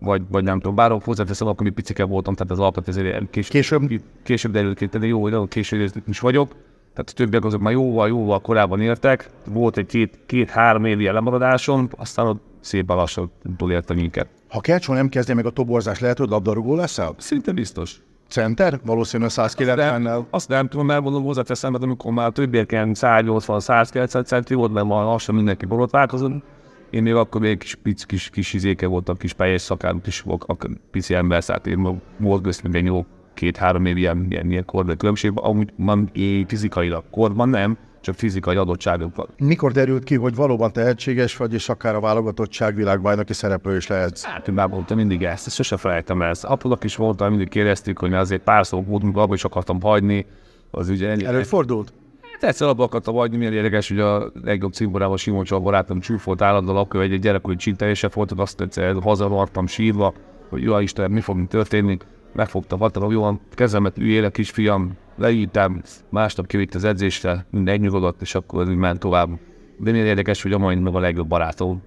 vagy, 0.00 0.22
vagy 0.28 0.44
nem 0.44 0.60
tudom, 0.60 0.74
bár 0.74 1.00
hozzáteszem, 1.04 1.46
akkor 1.46 1.66
mi 1.66 1.72
picike 1.72 2.04
voltam, 2.04 2.34
tehát 2.34 2.52
az 2.52 2.58
alkat 2.58 2.88
ezért 2.88 3.30
később, 3.30 3.52
Később? 3.52 4.02
később 4.22 4.52
derült 4.52 4.78
ki, 4.78 4.86
de 4.86 5.06
jó, 5.06 5.22
hogy 5.22 5.30
nagyon 5.30 5.48
később 5.48 5.90
is 6.06 6.20
vagyok. 6.20 6.48
Tehát 6.94 7.10
a 7.10 7.12
többiek 7.14 7.44
azok 7.44 7.60
már 7.60 7.72
jóval, 7.72 8.08
jóval 8.08 8.40
korábban 8.40 8.80
értek. 8.80 9.30
Volt 9.46 9.76
egy 9.76 9.86
két, 9.86 10.18
két-három 10.26 10.84
évi 10.84 11.10
lemaradásom, 11.10 11.88
aztán 11.96 12.26
ott 12.26 12.42
szépen 12.60 12.96
lassan 12.96 13.30
túlérte 13.56 13.94
minket. 13.94 14.28
Ha 14.48 14.60
Kercsó 14.60 14.92
nem 14.92 15.08
kezdje 15.08 15.34
meg 15.34 15.46
a 15.46 15.50
toborzás, 15.50 16.00
lehet, 16.00 16.18
hogy 16.18 16.28
labdarúgó 16.28 16.74
leszel? 16.74 17.14
Szinte 17.18 17.52
biztos. 17.52 18.00
Center? 18.28 18.80
Valószínűleg 18.84 19.32
190-nel. 19.34 20.24
Azt 20.30 20.48
nem 20.48 20.68
tudom, 20.68 20.86
mert 20.86 21.02
mondom, 21.02 21.24
hozzáteszem, 21.24 21.70
mert 21.72 21.84
amikor 21.84 22.12
már 22.12 22.30
többieken 22.30 22.90
180-190 22.94 24.24
centi 24.24 24.54
volt, 24.54 24.72
mert 24.72 24.86
már 24.86 25.04
lassan 25.04 25.34
mindenki 25.34 25.66
borotválkozott. 25.66 26.42
Én 26.90 27.02
még 27.02 27.14
akkor 27.14 27.40
még 27.40 27.58
kis, 27.58 27.78
kis, 27.82 28.06
kis, 28.06 28.30
kis 28.30 28.52
izéke 28.52 28.86
voltam, 28.86 29.16
kis 29.16 29.32
pályás 29.32 29.60
szakállam, 29.60 30.00
is 30.06 30.20
volt, 30.20 30.44
akkor 30.46 30.70
pici 30.90 31.14
ember, 31.14 31.44
szóval 31.44 31.62
én 31.66 32.00
volt 32.18 32.42
köztünk 32.42 32.74
egy 32.74 32.84
jó 32.84 33.06
két-három 33.34 33.86
év 33.86 33.96
ilyen, 33.96 34.26
ilyen, 34.28 34.50
ilyen 34.50 34.64
korban 34.64 34.96
különbség, 34.96 35.32
amúgy 35.34 35.72
man, 35.76 36.10
fizikailag 36.46 37.04
korban 37.10 37.48
nem, 37.48 37.78
csak 38.04 38.14
fizikai 38.14 38.56
adottságokkal. 38.56 39.28
Mikor 39.38 39.72
derült 39.72 40.04
ki, 40.04 40.14
hogy 40.14 40.34
valóban 40.34 40.72
tehetséges 40.72 41.36
vagy, 41.36 41.52
és 41.52 41.68
akár 41.68 41.94
a 41.94 42.00
válogatottság 42.00 42.74
világbajnoki 42.74 43.32
szereplő 43.32 43.76
is 43.76 43.86
lehetsz? 43.86 44.24
Hát 44.24 44.48
én 44.48 44.54
már 44.54 44.68
voltam 44.68 44.96
mindig 44.96 45.22
ezt, 45.22 45.46
ezt 45.46 45.56
sose 45.56 45.76
felejtem 45.76 46.22
ezt. 46.22 46.44
Apunak 46.44 46.84
is 46.84 46.96
voltam, 46.96 47.28
mindig 47.28 47.48
kérdeztük, 47.48 47.98
hogy 47.98 48.12
azért 48.12 48.42
pár 48.42 48.66
szó 48.66 48.82
volt, 48.82 49.02
abban 49.02 49.34
is 49.34 49.44
akartam 49.44 49.80
hagyni. 49.80 50.26
Az 50.70 50.88
ugye 50.88 51.08
ennyi. 51.08 51.24
Előfordult? 51.24 51.92
Egyszer 52.44 52.68
abba 52.68 52.84
akartam 52.84 53.14
hagyni, 53.14 53.36
milyen 53.36 53.52
érdekes, 53.52 53.88
hogy 53.88 53.98
a 53.98 54.30
legjobb 54.42 54.72
cimborában 54.72 55.16
Simon 55.16 55.44
Csaba 55.44 55.62
barátom 55.62 56.00
csúfolt 56.00 56.42
állandóan, 56.42 56.76
akkor 56.76 57.00
egy 57.00 57.18
gyerekkori 57.18 57.56
csintelése 57.56 58.10
volt, 58.12 58.32
azt 58.32 58.60
egyszer 58.60 58.94
hazavartam 59.02 59.66
sírva, 59.66 60.14
hogy 60.48 60.62
jó 60.62 60.78
Isten, 60.78 61.10
mi 61.10 61.20
fog 61.20 61.46
történni. 61.46 61.96
Megfogta, 62.32 62.76
vatalom, 62.76 63.10
jó, 63.10 63.40
kezemet 63.50 63.98
üljél, 63.98 64.30
kisfiam, 64.30 64.92
leírtam, 65.16 65.82
másnap 66.08 66.46
kivitt 66.46 66.74
az 66.74 66.84
edzésre, 66.84 67.46
minden 67.50 67.78
nyugodott, 67.78 68.20
és 68.20 68.34
akkor 68.34 68.66
ment 68.66 68.98
tovább. 68.98 69.28
De 69.78 69.90
milyen 69.90 70.06
érdekes, 70.06 70.42
hogy 70.42 70.52
a 70.52 70.58
mai 70.58 70.80
a 70.84 70.98
legjobb 70.98 71.28
barátom. 71.28 71.82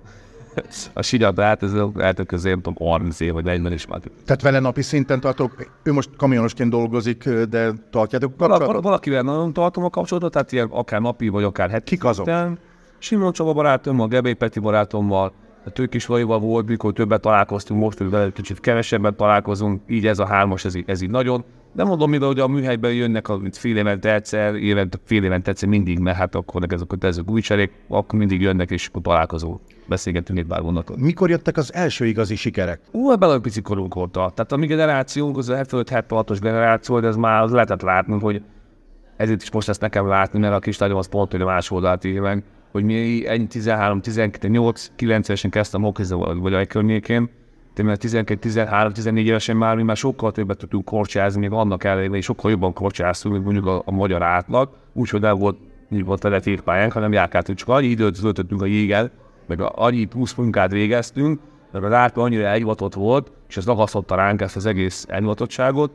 A 0.94 1.02
sinyat 1.02 1.40
át, 1.40 1.64
ez 1.64 1.74
eltök 1.98 2.28
közé, 2.28 2.50
nem 2.50 2.62
tudom, 2.62 2.88
30 2.88 3.20
év 3.20 3.34
vagy 3.34 3.44
40 3.44 3.72
is 3.74 3.88
már. 3.88 4.00
Tehát 4.26 4.42
vele 4.42 4.60
napi 4.60 4.82
szinten 4.82 5.20
tartok, 5.20 5.72
ő 5.84 5.94
most 5.94 6.10
kamionosként 6.18 6.70
dolgozik, 6.70 7.30
de 7.30 7.72
tartjátok 7.90 8.38
kapcsolatot? 8.38 8.68
Val- 8.68 8.84
valakivel 8.84 9.22
nagyon 9.22 9.54
tartom 9.54 9.84
a 9.84 9.90
kapcsolatot, 9.90 10.32
tehát 10.32 10.52
ilyen 10.52 10.68
akár 10.72 11.02
napi, 11.02 11.28
vagy 11.28 11.44
akár 11.44 11.70
heti. 11.70 11.84
Kik 11.96 12.04
azok? 12.06 12.26
szinten. 12.26 12.60
Simon 13.00 13.32
Csaba 13.32 13.54
barátommal, 13.54 14.08
Gebé 14.08 14.34
Peti 14.34 14.60
barátommal, 14.60 15.34
a 15.66 15.70
Tőkisvaival 15.70 16.40
volt, 16.40 16.68
mikor 16.68 16.94
többet 16.94 17.22
találkoztunk, 17.22 17.82
most 17.82 17.98
hogy 17.98 18.10
vele 18.10 18.32
kicsit 18.32 18.60
kevesebben 18.60 19.16
találkozunk, 19.16 19.82
így 19.88 20.08
ez 20.08 20.20
a 20.20 20.26
hármas, 20.26 20.66
ez, 20.66 20.76
így- 20.76 20.90
ez 20.90 21.02
így 21.02 21.10
nagyon. 21.10 21.44
De 21.74 21.84
mondom, 21.84 22.10
mivel 22.10 22.28
hogy 22.28 22.40
a 22.40 22.48
műhelyben 22.48 22.94
jönnek, 22.94 23.30
a, 23.30 23.42
fél 23.52 23.78
évente 23.78 24.14
egyszer, 24.14 24.56
évente, 24.56 24.98
fél 25.04 25.24
évente 25.24 25.50
egyszer 25.52 25.70
mindig, 25.70 26.00
mert 26.00 26.18
hát 26.18 26.36
akkor 26.36 26.62
ezek 26.70 26.92
a 26.92 27.06
ezek 27.06 27.30
új 27.32 27.42
cserék, 27.42 27.72
akkor 27.88 28.20
mindig 28.20 28.42
jönnek 28.42 28.72
és 28.72 28.88
akkor 28.88 29.02
találkozunk. 29.02 29.60
Beszélgetünk 29.88 30.40
egy 30.40 30.46
pár 30.46 30.62
gondolatot. 30.62 30.98
Mikor 30.98 31.30
jöttek 31.30 31.58
az 31.58 31.74
első 31.74 32.06
igazi 32.06 32.36
sikerek? 32.36 32.80
Ú, 32.92 33.12
ebben 33.12 33.30
a 33.30 33.40
pici 33.40 33.62
korunk 33.62 33.96
óta. 33.96 34.32
Tehát 34.36 34.52
a 34.52 34.58
mi 34.58 34.66
generációnk, 34.66 35.38
az 35.38 35.50
a 35.50 35.56
75-76-os 35.56 36.38
generáció, 36.42 37.00
de 37.00 37.08
ez 37.08 37.16
már 37.16 37.42
az 37.42 37.52
lehetett 37.52 37.82
látni, 37.82 38.20
hogy 38.20 38.42
ezért 39.18 39.42
is 39.42 39.52
most 39.52 39.70
ezt 39.70 39.82
nekem 39.82 40.08
látni, 40.08 40.40
mert 40.40 40.54
a 40.54 40.60
kis 40.60 40.80
az 40.80 41.08
pont, 41.08 41.32
hogy 41.32 41.42
a 41.42 41.46
más 41.46 41.72
oldalt 41.72 42.04
írja 42.04 42.22
meg, 42.22 42.44
hogy 42.72 42.84
mi 42.84 43.28
ennyi 43.28 43.48
13, 43.48 44.02
12, 44.02 44.48
8, 44.48 44.92
9 44.96 45.28
évesen 45.28 45.50
kezdtem 45.50 45.82
hokizni, 45.82 46.16
vagy 46.40 46.54
a 46.54 46.66
környékén, 46.66 47.30
mert 47.84 48.00
12, 48.00 48.40
13, 48.40 48.94
14 48.94 49.26
évesen 49.26 49.58
már 49.58 49.76
mi 49.76 49.84
már 49.84 49.98
sokkal 49.98 50.32
többet 50.32 50.58
tudtunk 50.58 50.86
korcsázni, 50.86 51.40
még 51.40 51.52
annak 51.52 51.84
ellenére, 51.84 52.18
és 52.18 52.26
sokkal 52.26 52.52
jobban 52.52 52.74
korcsáztunk, 52.74 53.34
mint 53.34 53.46
mondjuk 53.46 53.66
a, 53.66 53.82
a 53.86 53.92
magyar 53.92 54.22
átlag, 54.22 54.70
úgyhogy 54.94 55.22
nem 55.22 55.38
volt, 55.38 55.58
így 55.92 56.06
volt 56.06 56.42
tétpályánk, 56.42 56.92
hanem 56.92 57.12
járkáltunk, 57.12 57.58
csak 57.58 57.68
annyi 57.68 57.88
időt 57.88 58.22
töltöttünk 58.22 58.62
a 58.62 58.66
jéggel, 58.66 59.12
meg 59.48 59.62
annyi 59.62 60.06
plusz 60.06 60.34
munkát 60.34 60.72
végeztünk, 60.72 61.40
mert 61.72 61.86
az 61.86 61.92
átlag 61.92 62.26
annyira 62.26 62.46
elhivatott 62.46 62.94
volt, 62.94 63.32
és 63.48 63.58
ez 63.58 63.66
ragasztotta 63.66 64.16
ránk 64.16 64.42
ezt 64.42 64.56
az 64.56 64.66
egész 64.66 65.06
elhivatottságot, 65.10 65.92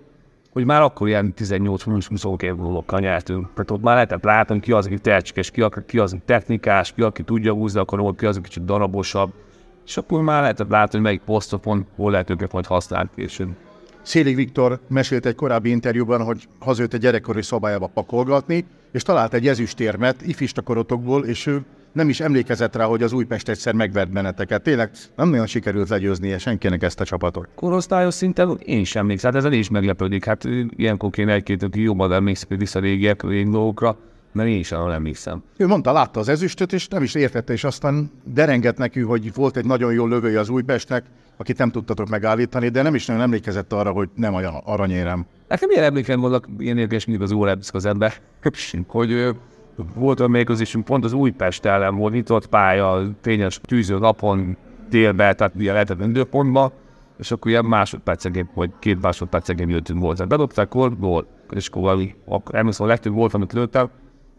hogy 0.53 0.65
már 0.65 0.83
akkor 0.83 1.09
ilyen 1.09 1.35
18-20 1.37 2.43
évvel 2.43 3.01
nyertünk. 3.01 3.49
Tehát 3.55 3.71
ott 3.71 3.83
már 3.83 3.95
lehetett 3.95 4.25
látni, 4.25 4.61
ki 4.61 4.73
az, 4.73 4.87
aki 4.87 4.99
tehetséges, 4.99 5.51
ki, 5.51 5.65
ki 5.87 5.99
az, 5.99 6.13
aki 6.13 6.23
technikás, 6.25 6.93
ki, 6.93 7.03
aki 7.03 7.23
tudja 7.23 7.53
húzni 7.53 7.81
a 7.81 7.85
karolt, 7.85 8.19
ki 8.19 8.27
az, 8.27 8.37
aki 8.37 8.49
kicsit 8.49 8.65
darabosabb. 8.65 9.33
És 9.87 9.97
akkor 9.97 10.23
már 10.23 10.41
lehetett 10.41 10.71
látni, 10.71 10.93
hogy 10.93 11.01
melyik 11.01 11.21
posztokon 11.21 11.87
hol 11.97 12.11
lehet 12.11 12.31
őket 12.31 12.53
majd 12.53 12.67
használni 12.67 13.11
később. 13.15 13.49
Szélig 14.03 14.37
Viktor 14.37 14.81
mesélt 14.89 15.27
egy 15.27 15.35
korábbi 15.35 15.71
interjúban, 15.71 16.23
hogy 16.25 16.49
hazajött 16.59 16.95
egy 16.95 17.01
gyerekkori 17.01 17.43
szobájába 17.43 17.87
pakolgatni, 17.87 18.67
és 18.93 19.03
talált 19.03 19.35
egy 19.35 19.49
ezüstérmet 19.49 20.23
ifista 20.23 20.63
korotokból, 20.63 21.25
és 21.25 21.47
ő 21.47 21.65
nem 21.93 22.09
is 22.09 22.21
emlékezett 22.21 22.77
rá, 22.77 22.85
hogy 22.85 23.03
az 23.03 23.13
Újpest 23.13 23.49
egyszer 23.49 23.75
megvert 23.75 24.13
benneteket. 24.13 24.63
Tényleg 24.63 24.91
nem 25.17 25.29
nagyon 25.29 25.47
sikerült 25.47 25.89
legyőznie 25.89 26.39
senkinek 26.39 26.83
ezt 26.83 27.01
a 27.01 27.05
csapatot. 27.05 27.49
Korosztályos 27.55 28.15
szinten 28.15 28.59
én 28.65 28.85
sem 28.85 29.03
emlékszem, 29.03 29.33
hát 29.33 29.41
ezen 29.45 29.53
is 29.53 29.69
meglepődik. 29.69 30.25
Hát 30.25 30.45
ilyenkor 30.77 31.11
kéne 31.11 31.33
egy-két, 31.33 31.63
aki 31.63 31.81
jobban 31.81 32.13
emlékszik 32.13 32.49
vissza 32.49 32.81
régiek, 32.81 33.23
régi 33.23 33.51
dolgokra, 33.51 33.99
mert 34.33 34.49
én 34.49 34.63
sem 34.63 34.79
nagyon 34.79 34.95
emlékszem. 34.95 35.43
Ő 35.57 35.67
mondta, 35.67 35.93
látta 35.93 36.21
az 36.21 36.29
ezüstöt, 36.29 36.73
és 36.73 36.89
nem 36.89 37.03
is 37.03 37.15
értette, 37.15 37.53
és 37.53 37.65
aztán 37.65 38.11
derengett 38.25 38.77
neki, 38.77 39.01
hogy 39.01 39.35
volt 39.35 39.57
egy 39.57 39.65
nagyon 39.65 39.93
jó 39.93 40.07
lövője 40.07 40.41
az 40.41 40.49
Újpestnek, 40.49 41.05
akit 41.37 41.59
nem 41.59 41.71
tudtatok 41.71 42.09
megállítani, 42.09 42.69
de 42.69 42.83
nem 42.83 42.95
is 42.95 43.07
nagyon 43.07 43.23
emlékezett 43.23 43.73
arra, 43.73 43.91
hogy 43.91 44.09
nem 44.15 44.35
olyan 44.35 44.55
aranyérem. 44.65 45.27
Nekem 45.49 45.71
ilyen 45.71 45.85
emlékem 45.85 46.21
vannak, 46.21 46.49
ilyen 46.59 46.79
érdekes, 46.79 47.05
mindig 47.05 47.25
az 47.25 47.33
emlékszik 47.33 47.75
az 47.75 47.87
ember, 47.87 48.15
hogy 48.87 49.35
volt 49.95 50.21
a 50.21 50.29
mérkőzésünk, 50.29 50.85
pont 50.85 51.05
az 51.05 51.13
Újpest 51.13 51.65
ellen 51.65 51.97
volt 51.97 52.13
nyitott 52.13 52.47
pálya, 52.47 53.03
fényes 53.21 53.61
tűző 53.63 53.99
napon, 53.99 54.57
délbe, 54.91 55.35
tehát 55.35 55.53
ilyen 55.59 55.73
lehetett 55.73 56.01
időpontba, 56.01 56.73
és 57.19 57.31
akkor 57.31 57.51
ilyen 57.51 57.65
másodpercegén, 57.65 58.49
vagy 58.55 58.71
két 58.79 59.03
másodpercegén 59.03 59.69
jöttünk 59.69 60.01
volt. 60.01 60.17
Tehát 60.17 60.31
bedobták 60.31 60.69
gól, 60.69 60.91
gól, 60.91 61.27
és 61.51 61.69
akkor 61.69 61.83
valami, 61.83 62.15
emlékszem, 62.51 62.87
a 62.87 62.89
legtöbb 62.89 63.13
volt, 63.13 63.35
amit 63.35 63.53
lőttem, 63.53 63.91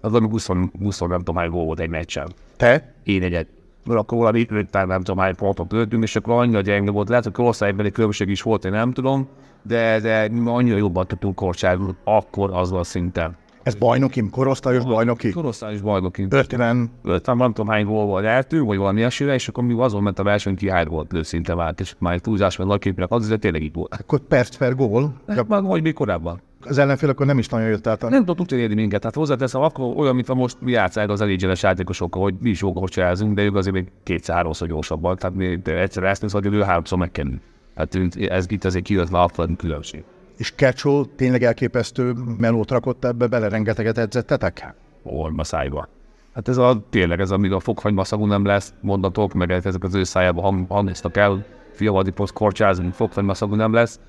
az 0.01 0.11
valami 0.11 0.29
20, 0.29 0.47
20 0.79 0.99
nem 0.99 1.17
tudom 1.17 1.35
hány 1.35 1.49
gól 1.49 1.65
volt 1.65 1.79
egy 1.79 1.89
meccsen 1.89 2.27
Te? 2.57 2.93
én 3.03 3.23
egyet. 3.23 3.47
Mert 3.85 3.99
akkor 3.99 4.17
valami 4.17 4.45
öttel 4.49 4.85
nem 4.85 5.01
tudom 5.01 5.17
hány 5.17 5.35
pontot 5.35 5.71
lőttünk, 5.71 6.03
és 6.03 6.15
akkor 6.15 6.33
annyira 6.33 6.61
gyenge 6.61 6.91
volt. 6.91 7.09
Lehet, 7.09 7.23
hogy 7.23 7.33
korosztálybeli 7.33 7.91
különbség 7.91 8.29
is 8.29 8.41
volt, 8.41 8.65
én 8.65 8.71
nem 8.71 8.91
tudom, 8.91 9.27
de, 9.61 9.99
de 9.99 10.29
mi 10.29 10.49
annyira 10.49 10.77
jobban 10.77 11.07
tudtunk 11.07 11.35
korcsázni, 11.35 11.95
akkor 12.03 12.49
az 12.53 12.71
a 12.71 12.83
szinten. 12.83 13.35
Ez 13.63 13.75
bajnoki, 13.75 14.29
korosztályos 14.31 14.83
bajnoki? 14.83 15.29
Korosztályos 15.29 15.81
bajnoki. 15.81 16.27
50, 16.29 16.91
Ötven, 17.03 17.37
nem 17.37 17.53
tudom 17.53 17.71
hány 17.71 17.85
gól 17.85 18.05
volt 18.05 18.25
eltünk, 18.25 18.65
vagy 18.65 18.77
valami 18.77 18.99
ilyesmire, 18.99 19.33
és 19.33 19.47
akkor 19.47 19.63
mi 19.63 19.75
azon 19.77 20.03
ment 20.03 20.19
a 20.19 20.23
verseny, 20.23 20.55
ki 20.55 20.69
hány 20.69 20.87
volt 20.87 21.11
lőszinte 21.11 21.55
vált, 21.55 21.79
és 21.79 21.95
már 21.97 22.19
túlzás, 22.19 22.57
mert 22.57 22.69
nagyképnek 22.69 23.11
az, 23.11 23.27
de 23.27 23.37
tényleg 23.37 23.63
így 23.63 23.73
volt. 23.73 23.95
akkor 23.99 24.19
perc 24.19 24.55
per 24.55 24.75
gól. 24.75 25.13
Hát 25.27 25.47
már 25.47 25.61
vagy 25.61 25.81
még 25.81 25.93
korábban. 25.93 26.41
Az 26.65 26.77
ellenfél 26.77 27.09
akkor 27.09 27.25
nem 27.25 27.37
is 27.37 27.47
nagyon 27.47 27.67
jött 27.67 27.87
át. 27.87 28.09
Nem 28.09 28.25
tudtuk 28.25 28.51
elérni 28.51 28.75
minket. 28.75 28.99
Tehát 28.99 29.15
hozzáteszem, 29.15 29.61
akkor 29.61 29.93
olyan, 29.97 30.15
mint 30.15 30.33
most 30.33 30.57
mi 30.59 30.71
játszál 30.71 31.09
az 31.09 31.21
elégyenes 31.21 31.63
játékosokkal, 31.63 32.21
hogy 32.21 32.35
mi 32.39 32.49
is 32.49 32.63
csinálunk, 32.85 33.35
de 33.35 33.43
ők 33.43 33.55
azért 33.55 33.75
még 33.75 33.91
kétszer-háromszor 34.03 34.67
gyorsabban. 34.67 35.17
Tehát 35.17 35.35
mi 35.35 35.59
egyszer 35.63 36.03
ezt 36.03 36.21
nézve, 36.21 36.39
hogy 36.43 36.53
ő 36.53 36.61
háromszor 36.61 36.97
megkenni. 36.97 37.39
Hát 37.75 37.99
ez 38.15 38.45
itt 38.51 38.63
azért 38.63 38.83
kijött 38.83 39.09
már 39.09 39.29
a 39.35 39.55
különbség. 39.57 40.03
És 40.37 40.55
Kecsó 40.55 41.05
tényleg 41.05 41.43
elképesztő 41.43 42.13
melót 42.37 42.71
rakott 42.71 43.05
ebbe 43.05 43.27
bele, 43.27 43.49
rengeteget 43.49 43.97
edzettetek? 43.97 44.73
Orma 45.03 45.43
szájba. 45.43 45.87
Hát 46.33 46.47
ez 46.47 46.57
a, 46.57 46.81
tényleg 46.89 47.19
ez, 47.19 47.31
amíg 47.31 47.51
a 47.51 47.59
fokhagyma 47.59 48.03
szagú 48.03 48.25
nem 48.25 48.45
lesz, 48.45 48.73
mondatok, 48.81 49.33
meg 49.33 49.51
ezek 49.51 49.83
az 49.83 49.95
ő 49.95 50.03
szájába 50.03 50.41
hang, 50.41 50.69
hangoztak 50.69 51.17
el, 51.17 51.45
fiavadi 51.71 52.11
poszt 52.11 52.33
korcsázni, 52.33 52.91
fokhagyma 52.91 53.33
szagú 53.33 53.55
nem 53.55 53.73
lesz. 53.73 53.99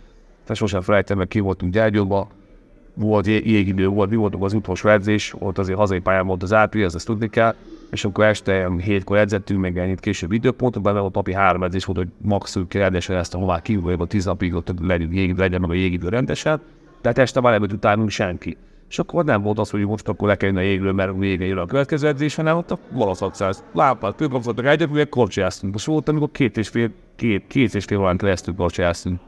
Tehát 0.43 0.57
sosem 0.57 0.81
felejtem 0.81 1.19
meg, 1.19 1.28
ki 1.28 1.40
voltunk 1.40 1.73
Gyergyóba, 1.73 2.28
volt 2.95 3.26
jé- 3.26 3.45
jégidő, 3.45 3.87
volt, 3.88 4.11
mi 4.11 4.16
voltunk 4.16 4.45
az 4.45 4.52
utolsó 4.52 4.88
edzés, 4.88 5.35
ott 5.38 5.59
azért 5.59 5.78
hazai 5.78 6.00
pályán 6.00 6.26
volt 6.26 6.43
az 6.43 6.52
április, 6.52 6.93
ezt 6.93 7.07
tudni 7.07 7.28
kell, 7.28 7.54
és 7.95 8.05
akkor 8.05 8.25
este 8.25 8.71
hétkor 8.79 9.17
edzettünk, 9.17 9.61
meg 9.61 9.79
ennyit 9.79 10.01
később 10.01 10.33
időpontokban, 10.33 10.93
mert 10.93 11.05
ott 11.05 11.15
napi 11.15 11.33
három 11.33 11.63
edzés 11.63 11.85
volt, 11.85 11.99
hogy 11.99 12.09
maximum 12.23 12.69
kérdésen 12.69 13.17
ezt 13.17 13.35
a 13.35 13.39
hová 13.39 13.61
kívül, 13.61 14.07
tíz 14.07 14.25
napig 14.25 14.55
ott 14.55 14.71
legyen, 14.81 15.13
jég, 15.13 15.37
legyen 15.37 15.61
meg 15.61 15.71
a 15.71 15.75
jégidő 15.75 16.09
rendesen, 16.09 16.61
tehát 17.01 17.19
este 17.19 17.41
már 17.41 17.61
nem 17.61 17.71
utánunk 17.73 18.11
senki. 18.11 18.57
És 18.89 18.99
akkor 18.99 19.25
nem 19.25 19.43
volt 19.43 19.59
az, 19.59 19.71
hogy 19.71 19.87
most 19.87 20.09
akkor 20.09 20.29
le 20.29 20.37
kell 20.37 20.49
jönni 20.49 20.61
a 20.61 20.69
jégről, 20.69 20.93
mert 20.93 21.19
vége 21.19 21.45
jön 21.45 21.59
a 21.59 21.67
következő 21.67 22.07
edzés, 22.07 22.35
hanem 22.35 22.57
ott 22.57 22.71
a 22.71 22.79
valaszakszáz 22.93 23.65
lámpát, 23.73 24.15
fölkapcsoltak 24.17 24.67
egyet, 24.67 24.91
ugye 24.91 25.05
korcsolyáztunk. 25.05 25.73
Most 25.73 25.87
volt, 25.87 26.09
amikor 26.09 26.31
két 26.31 26.57
és 26.57 26.69
fél, 26.69 26.91
két, 27.17 27.47
két 27.47 27.75
és 27.75 27.85
fél 27.85 27.99
órán 27.99 28.17
keresztül 28.17 28.55
korcsolyáztunk. 28.55 29.21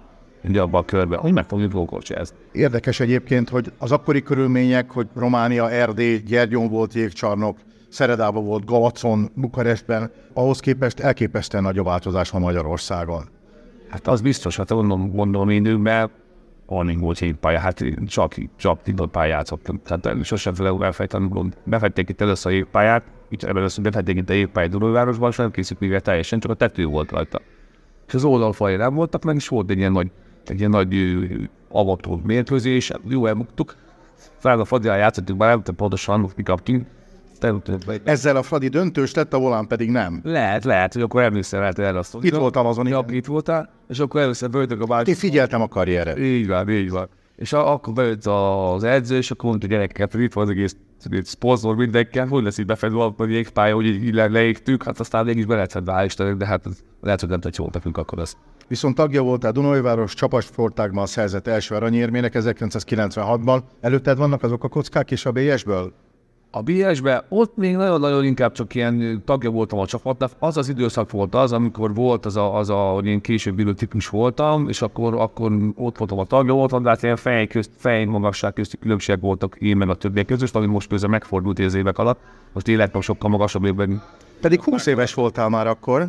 Ugye 0.45 0.61
abban 0.61 0.81
a 0.81 0.85
körben, 0.85 1.19
hogy 1.19 1.33
meg 1.33 1.45
fogjuk 1.45 1.87
korcsolyázni. 1.87 2.37
Érdekes 2.53 3.01
egyébként, 3.01 3.49
hogy 3.49 3.73
az 3.79 3.93
akkori 3.93 4.23
körülmények, 4.23 4.91
hogy 4.91 5.07
Románia, 5.15 5.71
Erdély, 5.71 6.17
Gyergyon 6.17 6.69
volt 6.69 6.95
jégcsarnok, 6.95 7.57
Szeredában 7.89 8.45
volt, 8.45 8.65
Galacon, 8.65 9.31
Bukarestben, 9.35 10.11
ahhoz 10.33 10.61
képest 10.61 11.01
elképesztően 11.01 11.63
nagy 11.63 11.79
a 11.79 11.83
változás 11.83 12.31
van 12.31 12.41
Magyarországon. 12.41 13.29
Hát 13.89 14.07
az 14.07 14.21
biztos, 14.21 14.57
hát 14.57 14.71
mondom, 14.71 15.11
mondom 15.15 15.49
én 15.49 15.61
időkben, 15.61 16.11
alig 16.67 17.01
volt 17.01 17.19
jégpálya, 17.19 17.59
hát 17.59 17.81
én 17.81 18.07
csak, 18.07 18.35
csak 18.57 18.83
titok 18.83 19.11
pályát 19.11 19.37
játszottam. 19.37 19.81
Tehát 19.85 20.25
sosem 20.25 20.55
felel 20.55 20.85
elfejteni, 20.85 21.29
befették 21.65 22.09
itt 22.09 22.21
először 22.21 22.53
a 22.53 22.55
jégpályát, 22.55 23.03
itt 23.29 23.43
először 23.43 23.85
befették 23.85 24.17
itt 24.17 24.31
a 24.31 24.33
jégpályát 24.33 24.71
Dunajvárosban, 24.71 25.31
és 25.31 25.37
nem 25.37 25.51
készült 25.51 25.81
még 25.81 25.93
el 25.93 26.01
teljesen, 26.01 26.41
csak 26.41 26.51
a 26.51 26.55
tető 26.55 26.85
volt 26.85 27.11
rajta. 27.11 27.41
És 28.07 28.15
az 28.15 28.25
oldalfalja 28.25 28.77
nem 28.77 28.95
voltak 28.95 29.25
meg, 29.25 29.35
és 29.35 29.49
volt 29.49 29.71
egy 29.71 29.79
ilyen 29.79 29.93
nagy, 29.93 30.11
egy 30.45 30.59
ilyen 30.59 30.71
nagy 30.71 30.95
avató 31.69 32.21
mérkőzés, 32.25 32.91
jó 33.09 33.27
elmuktuk. 33.27 33.75
Fel 34.39 34.61
a 34.61 34.65
Fadival 34.65 34.97
játszottunk, 34.97 35.39
már 35.39 35.49
nem 35.49 35.59
tudom 35.59 35.77
pontosan, 35.77 36.31
mi 36.37 36.43
kaptunk. 36.43 36.87
Ezzel 38.05 38.37
a 38.37 38.43
Fradi 38.43 38.69
döntős 38.69 39.15
lett, 39.15 39.33
a 39.33 39.39
volán 39.39 39.67
pedig 39.67 39.91
nem. 39.91 40.21
Lehet, 40.25 40.65
lehet, 40.65 40.93
hogy 40.93 41.03
akkor 41.03 41.23
emlékszel 41.23 41.61
lehet 41.61 41.79
erre 41.79 41.99
a 41.99 42.05
Itt 42.21 42.35
voltam 42.35 42.67
azon, 42.67 42.87
Ja, 42.87 43.05
itt 43.09 43.27
voltál, 43.27 43.71
és 43.89 43.99
akkor 43.99 44.21
először 44.21 44.51
bőtök 44.51 44.81
a 44.81 44.85
bácsi. 44.85 45.11
Én 45.11 45.17
figyeltem 45.17 45.61
a 45.61 45.69
karriered. 45.69 46.19
Így 46.19 46.47
van, 46.47 46.69
így 46.69 46.91
van. 46.91 47.09
És 47.37 47.53
a, 47.53 47.73
akkor 47.73 47.93
bejött 47.93 48.27
az 48.27 48.85
edző, 48.85 49.17
és 49.17 49.31
akkor 49.31 49.49
mondta 49.49 49.67
a 49.67 49.71
gyerekeket, 49.71 50.13
hogy 50.13 50.21
itt 50.21 50.33
van 50.33 50.45
az 50.45 50.51
egész 50.51 50.77
szponzor 51.23 51.77
mindenkivel, 51.77 52.27
hogy 52.27 52.43
lesz 52.43 52.59
itt 52.59 52.67
befedve 52.67 53.03
a 53.03 53.27
jégpálya, 53.27 53.75
hogy 53.75 53.87
így 53.87 54.15
le, 54.15 54.27
leégtük, 54.27 54.83
hát 54.83 55.01
aztán 55.01 55.25
mégis 55.25 55.45
be 55.45 55.55
lehetett 55.55 55.83
hál' 55.87 56.03
Istennek, 56.05 56.37
de 56.37 56.47
hát 56.47 56.65
lehet, 57.01 57.21
hogy 57.21 57.29
nem 57.29 57.41
tett 57.41 57.57
jól 57.57 57.71
nekünk 57.73 57.97
akkor 57.97 58.19
az. 58.19 58.37
Viszont 58.69 58.95
tagja 58.95 59.23
voltál 59.23 59.53
Dunajváros 59.53 60.15
csapatsportágban 60.15 61.07
szerzett 61.07 61.47
első 61.47 61.75
aranyérmének 61.75 62.33
1996-ban. 62.37 63.61
Előtted 63.81 64.19
vannak 64.19 64.43
azok 64.43 64.65
a 64.65 64.69
kockák 64.69 65.11
és 65.11 65.27
a 65.27 65.33
BS-ből? 65.33 65.93
A 66.57 66.63
BS-be 66.63 67.25
ott 67.29 67.57
még 67.57 67.77
nagyon-nagyon 67.77 68.25
inkább 68.25 68.53
csak 68.53 68.75
ilyen 68.75 69.23
tagja 69.25 69.51
voltam 69.51 69.79
a 69.79 69.87
csapatnak. 69.87 70.31
Az 70.39 70.57
az 70.57 70.69
időszak 70.69 71.11
volt 71.11 71.35
az, 71.35 71.53
amikor 71.53 71.95
volt 71.95 72.27
az 72.27 72.37
a, 72.37 72.57
az 72.57 72.71
a 72.71 72.77
hogy 72.77 73.07
én 73.07 73.21
később 73.21 73.55
bíró 73.55 73.73
típus 73.73 74.09
voltam, 74.09 74.69
és 74.69 74.83
akkor, 74.83 75.15
akkor 75.15 75.53
ott 75.75 75.99
voltam 75.99 76.19
a 76.19 76.25
tagja 76.25 76.53
voltam, 76.53 76.83
de 76.83 76.89
hát 76.89 77.03
ilyen 77.03 77.17
fej, 77.17 77.47
közt, 77.47 77.71
fej 77.77 78.05
magasság 78.05 78.53
közti 78.53 78.79
különbségek 78.79 79.21
voltak 79.21 79.57
én 79.59 79.77
meg 79.77 79.89
a 79.89 79.95
többiek 79.95 80.27
között, 80.27 80.55
ami 80.55 80.67
most 80.67 80.89
közben 80.89 81.11
megfordult 81.11 81.59
az 81.59 81.75
évek 81.75 81.99
alatt. 81.99 82.21
Most 82.53 82.69
életem 82.69 83.01
sokkal 83.01 83.31
magasabb 83.31 83.65
évben. 83.65 84.03
Pedig 84.41 84.63
20 84.63 84.87
éves 84.87 85.15
voltál 85.15 85.49
már 85.49 85.67
akkor. 85.67 86.09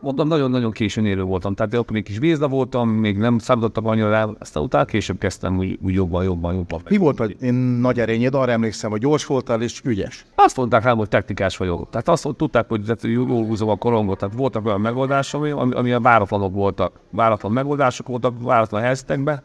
Mondom, 0.00 0.28
nagyon-nagyon 0.28 0.70
későn 0.70 1.06
élő 1.06 1.22
voltam. 1.22 1.54
Tehát 1.54 1.74
akkor 1.74 1.90
még 1.92 2.04
kis 2.04 2.18
vízda 2.18 2.48
voltam, 2.48 2.88
még 2.88 3.16
nem 3.16 3.38
számítottak 3.38 3.84
annyira 3.84 4.10
rá, 4.10 4.28
aztán 4.38 4.62
utána 4.62 4.84
később 4.84 5.18
kezdtem 5.18 5.58
úgy, 5.58 5.78
úgy 5.82 5.94
jobban, 5.94 6.24
jobban, 6.24 6.54
jobban. 6.54 6.82
Mi 6.88 6.96
volt 6.96 7.20
a 7.20 7.24
én 7.24 7.54
nagy 7.54 8.00
erényed? 8.00 8.34
Arra 8.34 8.50
emlékszem, 8.50 8.90
hogy 8.90 9.00
gyors 9.00 9.26
voltál 9.26 9.62
és 9.62 9.80
ügyes. 9.84 10.26
Azt 10.34 10.56
mondták 10.56 10.82
rám, 10.82 10.96
hogy 10.96 11.08
technikás 11.08 11.56
vagyok. 11.56 11.90
Tehát 11.90 12.08
azt 12.08 12.28
tudták, 12.36 12.68
hogy 12.68 12.98
jól 13.02 13.44
húzom 13.44 13.68
a 13.68 13.76
korongot. 13.76 14.18
Tehát 14.18 14.34
voltak 14.34 14.66
olyan 14.66 14.80
megoldások, 14.80 15.44
ami, 15.44 15.72
ami, 15.74 15.92
a 15.92 16.00
váratlanok 16.00 16.54
voltak. 16.54 17.00
Váratlan 17.10 17.52
megoldások 17.52 18.06
voltak, 18.06 18.42
váratlan 18.42 18.82
helyzetekben, 18.82 19.42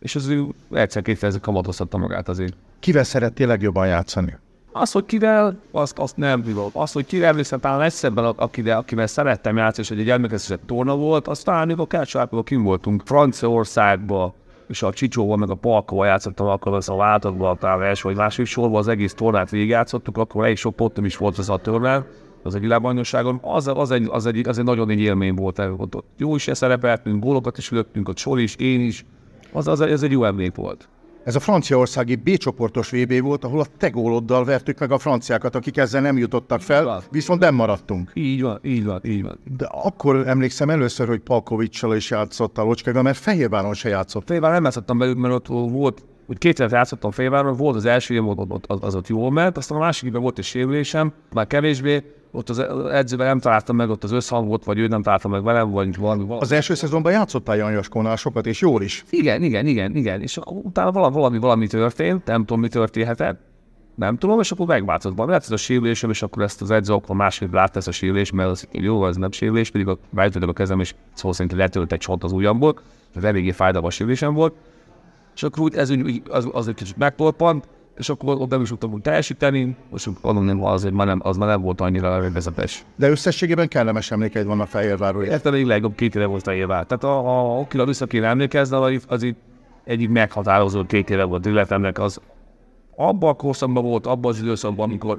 és 0.00 0.14
az 0.14 0.28
ő 0.28 0.46
egyszer-kétszer 0.70 1.40
kamatoztatta 1.40 1.98
magát 1.98 2.28
azért. 2.28 2.54
Kivel 2.80 3.04
szerettél 3.04 3.46
legjobban 3.46 3.86
játszani? 3.86 4.36
Az, 4.78 4.92
hogy 4.92 5.04
kivel, 5.04 5.58
azt, 5.70 5.98
azt 5.98 6.16
nem 6.16 6.42
tudom. 6.42 6.70
Az, 6.72 6.92
hogy 6.92 7.06
kivel 7.06 7.28
emlékszem, 7.28 7.60
talán 7.60 7.78
lesz 7.78 8.04
ebben, 8.04 8.24
akivel, 8.24 8.78
akivel 8.78 9.06
szerettem 9.06 9.56
játszani, 9.56 9.86
és 9.90 10.02
egy 10.02 10.10
emlékezetes 10.10 10.58
torna 10.66 10.96
volt, 10.96 11.28
azt 11.28 11.44
talán 11.44 11.70
a 11.70 11.86
Kácsárpában 11.86 12.44
kim 12.44 12.62
voltunk 12.62 13.02
Franciaországba, 13.04 14.34
és 14.68 14.82
a 14.82 14.92
Csicsóval 14.92 15.36
meg 15.36 15.50
a 15.50 15.54
Palkóval 15.54 16.06
játszottam, 16.06 16.46
akkor 16.46 16.74
az 16.74 16.88
a 16.88 16.94
váltatban, 16.94 17.58
talán 17.58 17.82
első 17.82 18.02
vagy 18.08 18.16
második 18.16 18.50
sorban 18.50 18.78
az 18.78 18.88
egész 18.88 19.14
tornát 19.14 19.50
végigjátszottuk, 19.50 20.18
akkor 20.18 20.44
elég 20.44 20.56
sok 20.56 20.76
pottom 20.76 21.04
is 21.04 21.16
volt 21.16 21.38
az 21.38 21.50
a 21.50 21.56
tornán, 21.56 22.06
az 22.42 22.54
egy 22.54 22.60
világbajnokságon, 22.60 23.38
az, 23.42 23.66
az, 23.66 23.90
egy, 23.90 24.08
az, 24.10 24.26
egy, 24.26 24.48
az 24.48 24.58
egy 24.58 24.64
nagyon 24.64 24.90
egy 24.90 25.00
élmény 25.00 25.34
volt, 25.34 25.58
ott, 25.58 26.04
jó 26.16 26.34
is 26.34 26.48
szerepeltünk, 26.52 27.22
gólokat 27.22 27.58
is 27.58 27.70
lőttünk, 27.70 28.08
ott 28.08 28.18
Sor 28.18 28.40
is, 28.40 28.56
én 28.56 28.80
is, 28.80 29.04
az, 29.52 29.68
az, 29.68 29.80
ez 29.80 30.02
egy 30.02 30.10
jó 30.10 30.24
emlék 30.24 30.54
volt. 30.54 30.88
Ez 31.26 31.34
a 31.34 31.40
franciaországi 31.40 32.14
B 32.14 32.36
csoportos 32.36 32.90
VB 32.90 33.20
volt, 33.20 33.44
ahol 33.44 33.60
a 33.60 33.66
te 33.78 33.88
góloddal 33.88 34.44
vertük 34.44 34.78
meg 34.78 34.92
a 34.92 34.98
franciákat, 34.98 35.54
akik 35.54 35.76
ezzel 35.76 36.00
nem 36.00 36.18
jutottak 36.18 36.60
fel, 36.60 36.84
van. 36.84 37.02
viszont 37.10 37.40
nem 37.40 37.54
maradtunk. 37.54 38.10
Így 38.14 38.42
van, 38.42 38.58
így 38.62 38.84
van, 38.84 39.00
így 39.04 39.22
van. 39.22 39.38
De 39.56 39.64
akkor 39.64 40.28
emlékszem 40.28 40.70
először, 40.70 41.08
hogy 41.08 41.20
Palkovicsal 41.20 41.96
is 41.96 42.10
játszott 42.10 42.58
a 42.58 42.62
Locskega, 42.62 43.02
mert 43.02 43.16
Fehérváron 43.18 43.74
se 43.74 43.88
játszott. 43.88 44.26
Félvár 44.26 44.52
nem 44.52 44.64
játszottam 44.64 44.98
belül, 44.98 45.14
mert 45.14 45.34
ott 45.34 45.46
volt, 45.70 46.04
úgy 46.26 46.38
két 46.38 46.58
évet 46.58 46.72
játszottam 46.72 47.10
Félváron, 47.10 47.56
volt 47.56 47.76
az 47.76 47.84
első 47.84 48.14
év, 48.14 48.28
ott, 48.28 48.64
az, 48.66 48.78
az, 48.80 48.94
ott 48.94 49.08
jól 49.08 49.30
ment, 49.30 49.56
aztán 49.56 49.78
a 49.78 49.80
másik 49.80 50.06
évben 50.06 50.22
volt 50.22 50.38
egy 50.38 50.44
sérülésem, 50.44 51.12
már 51.32 51.46
kevésbé, 51.46 52.02
ott 52.36 52.48
az 52.48 52.58
edzővel 52.92 53.26
nem 53.26 53.38
találtam 53.38 53.76
meg, 53.76 53.90
ott 53.90 54.04
az 54.04 54.12
összhangot, 54.12 54.64
vagy 54.64 54.78
ő 54.78 54.86
nem 54.86 55.02
találta 55.02 55.28
meg 55.28 55.42
velem, 55.42 55.70
vagy 55.70 55.96
valami. 55.96 56.24
valami. 56.24 56.40
Az 56.40 56.52
első 56.52 56.74
szezonban 56.74 57.12
játszottál 57.12 57.56
Jan 57.56 57.72
Jaskónál 57.72 58.16
sokat, 58.16 58.46
és 58.46 58.60
jól 58.60 58.82
is. 58.82 59.04
Igen, 59.10 59.42
igen, 59.42 59.66
igen, 59.66 59.96
igen. 59.96 60.22
És 60.22 60.36
akkor 60.36 60.56
utána 60.62 60.92
valami, 60.92 61.14
valami, 61.14 61.38
valami 61.38 61.66
történt, 61.66 62.24
nem 62.24 62.40
tudom, 62.40 62.60
mi 62.60 62.68
történhetett. 62.68 63.40
Nem 63.94 64.16
tudom, 64.16 64.40
és 64.40 64.52
akkor 64.52 64.66
megváltozott 64.66 65.16
valami. 65.16 65.32
Lehet, 65.32 65.46
ez 65.46 65.52
a 65.52 65.56
sérülésem, 65.56 66.10
és 66.10 66.22
akkor 66.22 66.42
ezt 66.42 66.62
az 66.62 66.70
edző 66.70 66.92
akkor 66.92 67.16
másképp 67.16 67.52
látta 67.52 67.78
ezt 67.78 67.88
a 67.88 67.92
sérülést, 67.92 68.32
mert 68.32 68.50
az 68.50 68.68
jó, 68.70 69.06
ez 69.06 69.16
nem 69.16 69.30
sérülés, 69.30 69.70
pedig 69.70 69.88
a 69.88 69.98
a 70.40 70.52
kezem, 70.52 70.80
és 70.80 70.94
szó 71.14 71.32
szerint 71.32 71.56
letölt 71.56 71.92
egy 71.92 71.98
csont 71.98 72.24
az 72.24 72.32
ujjamból, 72.32 72.78
ez 73.14 73.24
eléggé 73.24 73.50
fájdalmas 73.50 73.94
sérülésem 73.94 74.34
volt. 74.34 74.54
És 75.34 75.42
akkor 75.42 75.62
úgy, 75.62 75.74
ez 75.74 75.90
úgy, 75.90 76.22
az, 76.28 76.48
az 76.52 76.68
egy 76.68 76.74
kicsit 76.74 76.96
megtorpant, 76.96 77.68
és 77.96 78.08
akkor 78.08 78.40
ott 78.40 78.50
nem 78.50 78.60
is 78.60 78.68
tudtam 78.68 78.92
úgy 78.92 79.00
teljesíteni, 79.00 79.76
akkor 79.90 80.34
mondom, 80.34 80.44
nem, 80.44 80.64
az, 80.64 80.84
már 80.84 81.06
nem, 81.06 81.20
az 81.22 81.36
már 81.36 81.48
nem 81.48 81.60
volt 81.60 81.80
annyira 81.80 82.30
vezetes. 82.32 82.84
De 82.96 83.10
összességében 83.10 83.68
kellemes 83.68 84.10
emlékeid 84.10 84.46
vannak 84.46 84.68
Fehérvárról. 84.68 85.24
Érted, 85.24 85.52
még 85.52 85.64
legjobb 85.64 85.94
két 85.94 86.14
éve 86.14 86.26
volt 86.26 86.46
évvel. 86.46 86.86
Tehát 86.86 87.04
a, 87.04 87.28
a, 87.28 87.58
akire 87.58 87.84
vissza 87.84 88.06
kéne 88.06 88.26
emlékezni, 88.26 88.76
az, 88.76 89.04
az 89.08 89.22
így 89.22 89.36
egyik 89.84 90.08
meghatározó 90.08 90.84
két 90.84 91.10
éve 91.10 91.24
volt 91.24 91.46
életemnek, 91.46 91.98
az 91.98 92.20
abban 92.96 93.30
a 93.30 93.34
korszakban 93.34 93.84
volt, 93.84 94.06
abban 94.06 94.32
az 94.32 94.40
időszakban, 94.40 94.88
amikor 94.88 95.18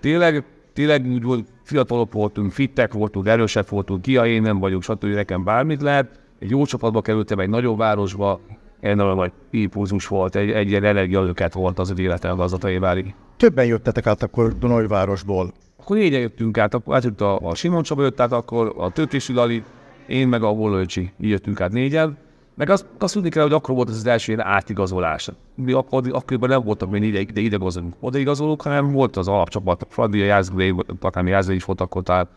tényleg, 0.00 0.44
tényleg 0.72 1.06
úgy 1.06 1.22
volt, 1.22 1.48
fiatalok 1.62 2.12
voltunk, 2.12 2.52
fittek 2.52 2.92
voltunk, 2.92 3.26
erősebb 3.26 3.68
voltunk, 3.68 4.02
ki 4.02 4.16
a 4.16 4.26
én 4.26 4.42
nem 4.42 4.58
vagyok, 4.58 4.82
stb. 4.82 5.04
nekem 5.04 5.44
bármit 5.44 5.82
lehet. 5.82 6.20
Egy 6.38 6.50
jó 6.50 6.64
csapatba 6.64 7.00
kerültem, 7.00 7.38
egy 7.38 7.48
nagyobb 7.48 7.78
városba, 7.78 8.40
egy 8.84 8.96
nagyon 8.96 9.16
nagy 9.16 9.32
impulzus 9.50 10.06
volt, 10.06 10.36
egy, 10.36 10.50
egy 10.50 10.68
ilyen 10.68 10.84
energialöket 10.84 11.52
volt 11.52 11.78
az 11.78 11.98
életem 11.98 12.40
az 12.40 12.52
a 12.52 12.56
Tajévári. 12.56 13.14
Többen 13.36 13.66
jöttetek 13.66 14.06
át 14.06 14.22
akkor 14.22 14.58
Dunajvárosból. 14.58 15.52
Akkor 15.80 15.96
négyen 15.96 16.20
jöttünk 16.20 16.58
át, 16.58 16.74
akkor 16.74 16.94
átjött 16.94 17.20
a, 17.20 17.38
a 17.38 17.54
Simon 17.54 17.82
Csaba 17.82 18.02
jött 18.02 18.20
át, 18.20 18.32
akkor 18.32 18.74
a 18.76 18.90
Tőkési 18.90 19.32
Lali, 19.32 19.62
én 20.06 20.28
meg 20.28 20.42
a 20.42 20.52
Volöcsi, 20.52 21.12
így 21.20 21.30
jöttünk 21.30 21.60
át 21.60 21.72
négyen. 21.72 22.16
Meg 22.54 22.70
azt, 22.70 22.86
azt 22.98 23.14
tudni 23.14 23.28
kell, 23.28 23.42
hogy 23.42 23.52
akkor 23.52 23.74
volt 23.74 23.88
ez 23.88 23.96
az 23.96 24.06
első 24.06 24.32
ilyen 24.32 24.46
átigazolás. 24.46 25.30
Mi 25.54 25.72
akkor, 25.72 26.02
akkoriban 26.10 26.48
nem 26.48 26.62
voltak 26.62 26.90
még 26.90 27.02
ide, 27.02 27.20
ide 27.20 27.40
idegazolók, 27.40 27.92
odaigazolók, 28.00 28.62
hanem 28.62 28.92
volt 28.92 29.16
az 29.16 29.28
alapcsapat, 29.28 29.82
a 29.82 29.86
Fradi, 29.88 30.20
a 30.20 30.24
Jászgulé, 30.24 30.74
akár 31.00 31.24
Jászgulé 31.26 31.56
is 31.56 31.64
volt 31.64 31.80
akkor, 31.80 32.02
tehát 32.02 32.28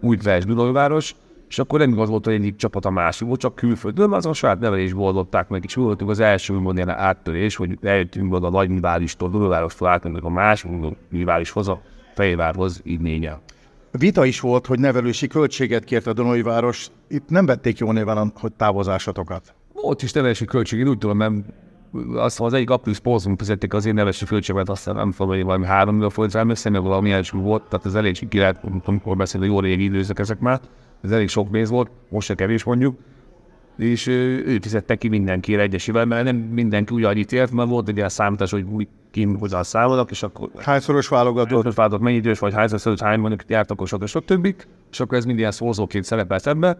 Újtves, 0.00 0.44
Dunajváros, 0.44 1.14
és 1.48 1.58
akkor 1.58 1.78
nem 1.78 1.90
igaz 1.90 2.08
volt, 2.08 2.24
hogy 2.24 2.34
egyik 2.34 2.56
csapat 2.56 2.84
a 2.84 2.90
másik, 2.90 3.26
volt 3.26 3.40
csak 3.40 3.54
külföldön, 3.54 4.12
azon 4.12 4.32
a 4.32 4.34
saját 4.34 4.58
nevelésből 4.58 5.02
oldották 5.02 5.48
meg, 5.48 5.64
és 5.64 5.76
mi 5.76 5.82
voltunk 5.82 6.10
az 6.10 6.20
első 6.20 6.60
ilyen 6.74 6.88
áttörés, 6.88 7.56
hogy 7.56 7.78
eljöttünk 7.82 8.32
oda 8.32 8.46
a 8.46 8.50
nagy 8.50 8.68
riválistól, 8.68 9.30
Dunajvárostól 9.30 9.88
átmennek 9.88 10.24
a 10.24 10.30
másik 10.30 10.70
riválishoz, 11.10 11.68
a 11.68 11.82
Fejvárhoz, 12.14 12.80
így 12.84 13.00
négyen. 13.00 13.38
Vita 13.90 14.24
is 14.24 14.40
volt, 14.40 14.66
hogy 14.66 14.78
nevelési 14.78 15.26
költséget 15.26 15.84
kért 15.84 16.06
a 16.06 16.12
Dunajváros. 16.12 16.88
Itt 17.08 17.28
nem 17.28 17.46
vették 17.46 17.78
jó 17.78 17.92
néven, 17.92 18.32
hogy 18.40 18.52
távozásatokat. 18.52 19.54
Volt 19.72 20.02
is 20.02 20.12
nevelési 20.12 20.44
költség, 20.44 20.78
én 20.78 20.88
úgy 20.88 20.98
tudom, 20.98 21.16
nem 21.16 21.44
azt 22.14 22.40
az 22.40 22.52
egyik 22.52 22.70
apró 22.70 22.92
szponzorunk 22.92 23.38
fizették 23.38 23.74
az 23.74 23.86
én 23.86 23.94
nevelési 23.94 24.24
költséget, 24.24 24.68
aztán 24.68 24.94
nem 24.94 25.10
tudom, 25.10 25.28
hogy 25.28 25.42
valami 25.42 25.66
3 25.66 25.94
millió 25.94 26.08
forint 26.08 26.34
rám 26.34 26.48
össze, 26.48 26.78
valami 26.78 27.10
első 27.12 27.38
volt, 27.38 27.62
tehát 27.62 27.86
ez 27.86 27.94
elég 27.94 28.28
ki 28.28 28.38
lehet, 28.38 28.64
amikor 28.84 29.16
beszélni, 29.16 29.46
jó 29.46 29.60
régi 29.60 29.84
időszak 29.84 30.18
ezek 30.18 30.38
már, 30.38 30.60
ez 31.06 31.12
elég 31.12 31.28
sok 31.28 31.50
pénz 31.50 31.70
volt, 31.70 31.90
most 32.08 32.26
se 32.26 32.34
kevés 32.34 32.64
mondjuk, 32.64 32.98
és 33.78 34.06
ő, 34.06 34.58
fizette 34.62 34.94
ki 34.94 35.08
mindenkire 35.08 35.62
egyesével, 35.62 36.04
mert 36.04 36.24
nem 36.24 36.36
mindenki 36.36 36.94
ugyanannyit 36.94 37.32
ért, 37.32 37.52
mert 37.52 37.68
volt 37.68 37.88
egy 37.88 37.96
ilyen 37.96 38.08
számítás, 38.08 38.50
hogy 38.50 38.64
úgy 38.72 38.88
kim 39.10 39.38
hozzá 39.38 39.62
számolnak, 39.62 40.10
és 40.10 40.22
akkor 40.22 40.50
Hányszoros 40.56 41.08
válogatott? 41.08 41.64
most 41.64 41.76
váltott 41.76 42.00
mennyi 42.00 42.16
idős 42.16 42.38
vagy 42.38 42.54
hányszor 42.54 42.80
szörös, 42.80 43.00
hány 43.00 43.18
mondjuk 43.18 43.42
járt, 43.46 43.70
akkor 43.70 43.88
sok, 43.88 44.06
sok 44.06 44.24
többik, 44.24 44.68
és 44.90 45.00
akkor 45.00 45.18
ez 45.18 45.24
mind 45.24 45.38
ilyen 45.38 45.50
szózóként 45.50 46.04
szerepelt 46.04 46.46
ebbe. 46.46 46.78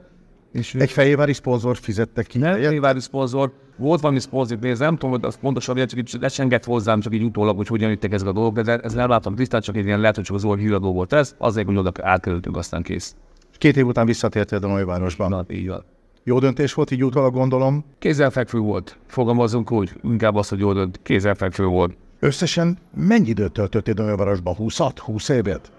És 0.52 0.74
Egy 0.74 0.90
fejévári 0.90 1.32
szponzor 1.32 1.76
fizette 1.76 2.22
ki. 2.22 2.38
nem 2.38 2.58
nyilvános 2.58 3.02
szponzor, 3.02 3.52
volt 3.76 4.00
valami 4.00 4.20
szponzor 4.20 4.58
pénz, 4.58 4.78
nem 4.78 4.92
tudom, 4.92 5.10
hogy 5.10 5.24
az 5.24 5.38
pontosan, 5.40 5.76
csak 5.76 5.98
így 5.98 6.16
lecsengett 6.20 6.64
hozzám, 6.64 7.00
csak 7.00 7.14
így 7.14 7.22
utólag, 7.22 7.56
hogy 7.56 7.66
hogyan 7.66 7.90
jöttek 7.90 8.12
ezek 8.12 8.28
a 8.28 8.32
dolgok, 8.32 8.60
de 8.64 8.78
ez 8.78 8.92
nem 8.92 9.08
láttam 9.08 9.34
tisztán, 9.34 9.60
csak 9.60 9.76
egy 9.76 9.86
ilyen 9.86 10.00
lehet, 10.00 10.14
hogy 10.16 10.24
csak 10.24 10.36
az 10.36 10.44
orr 10.44 10.58
híradó 10.58 10.92
volt 10.92 11.12
ez, 11.12 11.34
azért, 11.38 11.66
hogy 11.66 11.76
oda 11.76 11.92
átkerültünk, 12.02 12.56
aztán 12.56 12.82
kész. 12.82 13.16
Két 13.58 13.76
év 13.76 13.86
után 13.86 14.06
visszatértél 14.06 14.58
a 14.58 14.60
Dunajvárosba. 14.60 15.28
Na, 15.28 15.44
így 15.48 15.68
van. 15.68 15.84
Jó 16.24 16.38
döntés 16.38 16.74
volt, 16.74 16.90
így 16.90 17.04
utólag 17.04 17.32
gondolom. 17.32 17.84
Kézzelfekvő 17.98 18.58
volt, 18.58 18.98
fogalmazunk 19.06 19.72
úgy, 19.72 19.92
inkább 20.02 20.34
azt, 20.34 20.48
hogy 20.48 20.58
jól 20.58 20.74
dönt, 20.74 21.00
kézzelfekvő 21.02 21.64
volt. 21.64 21.96
Összesen 22.20 22.78
mennyi 22.94 23.28
időt 23.28 23.52
töltöttél 23.52 23.94
Dunajvárosban? 23.94 24.54
20 24.54 24.78
20 24.96 25.28
évet? 25.28 25.72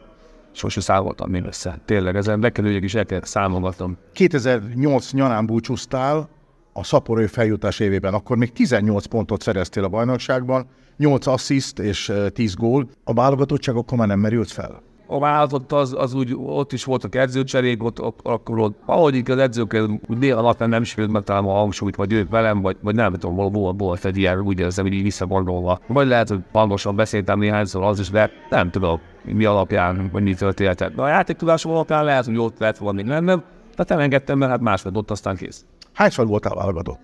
Sose 0.52 0.82
számoltam 0.82 1.30
még 1.30 1.44
össze. 1.44 1.80
Tényleg, 1.86 2.16
ezen 2.16 2.40
bekerüljek 2.40 2.84
is 2.84 2.96
el 2.96 3.06
kellett 3.06 3.26
számolgatnom. 3.26 3.98
2008 4.14 5.12
nyarán 5.12 5.46
búcsúztál 5.46 6.30
a 6.74 6.84
szaporő 6.84 7.28
feljutás 7.28 7.80
évében, 7.80 8.14
akkor 8.14 8.38
még 8.38 8.52
18 8.52 9.06
pontot 9.06 9.42
szereztél 9.42 9.84
a 9.84 9.90
bajnokságban, 9.90 10.66
8 10.98 11.28
assziszt 11.28 11.80
és 11.80 12.10
eh, 12.10 12.30
10 12.30 12.56
gól. 12.56 12.90
A 13.04 13.14
válogatottság 13.14 13.76
akkor 13.76 13.98
már 13.98 14.08
nem 14.08 14.20
merült 14.20 14.52
fel? 14.52 14.82
A 15.08 15.20
vállalatot 15.20 15.72
az, 15.72 15.96
az 15.98 16.14
úgy, 16.14 16.36
ott 16.38 16.74
is 16.74 16.84
voltak 16.84 17.16
edzőcserék, 17.16 17.84
ott, 17.84 18.02
ott 18.02 18.20
akkor 18.24 18.60
ott, 18.60 18.78
ahogy 18.86 19.16
így 19.16 19.32
az 19.32 19.38
edzőkkel 19.38 20.00
úgy 20.08 20.18
dél 20.18 20.38
alatt 20.38 20.60
nem 20.60 20.84
sikerült 20.84 21.14
megtalálni 21.14 21.48
a 21.48 21.52
hangsúlyt, 21.52 21.96
vagy 21.96 22.14
ők 22.14 22.30
velem, 22.30 22.62
vagy, 22.62 22.78
vagy 22.82 22.96
nem 22.96 23.14
tudom, 23.14 23.36
volt, 23.36 23.54
volt, 23.54 23.80
volt 23.80 24.06
egy 24.06 24.18
ilyen, 24.18 24.40
úgy 24.40 24.60
érzem, 24.60 24.86
hogy 24.86 24.94
így 24.94 25.04
visszagondolva. 25.04 25.80
Vagy 25.88 26.08
lehet, 26.08 26.30
hogy 26.30 26.40
hangosan 26.52 26.96
beszéltem 26.96 27.40
néhányszor 27.40 27.84
az 27.84 28.00
is, 28.00 28.10
de 28.10 28.32
nem 28.50 28.70
tudom, 28.70 29.00
mi 29.24 29.46
alapján, 29.46 30.10
vagy 30.12 30.24
mi 30.24 30.34
történt. 30.34 30.96
De 30.96 31.02
a 31.02 31.08
játéktudásom 31.08 31.72
alapján 31.72 32.04
lehet, 32.04 32.26
hogy 32.26 32.38
ott 32.38 32.60
lehet 32.60 32.78
valami 32.78 33.02
nem, 33.02 33.26
tehát 33.26 33.92
elengedtem, 33.92 34.38
mert 34.38 34.52
hát 34.52 34.62
más 34.62 34.84
lett 34.84 34.96
ott, 34.96 35.12
aztán 35.12 35.36
kész. 35.36 35.66
Hányszor 35.94 36.28
voltál 36.28 36.56
válogatott? 36.56 37.00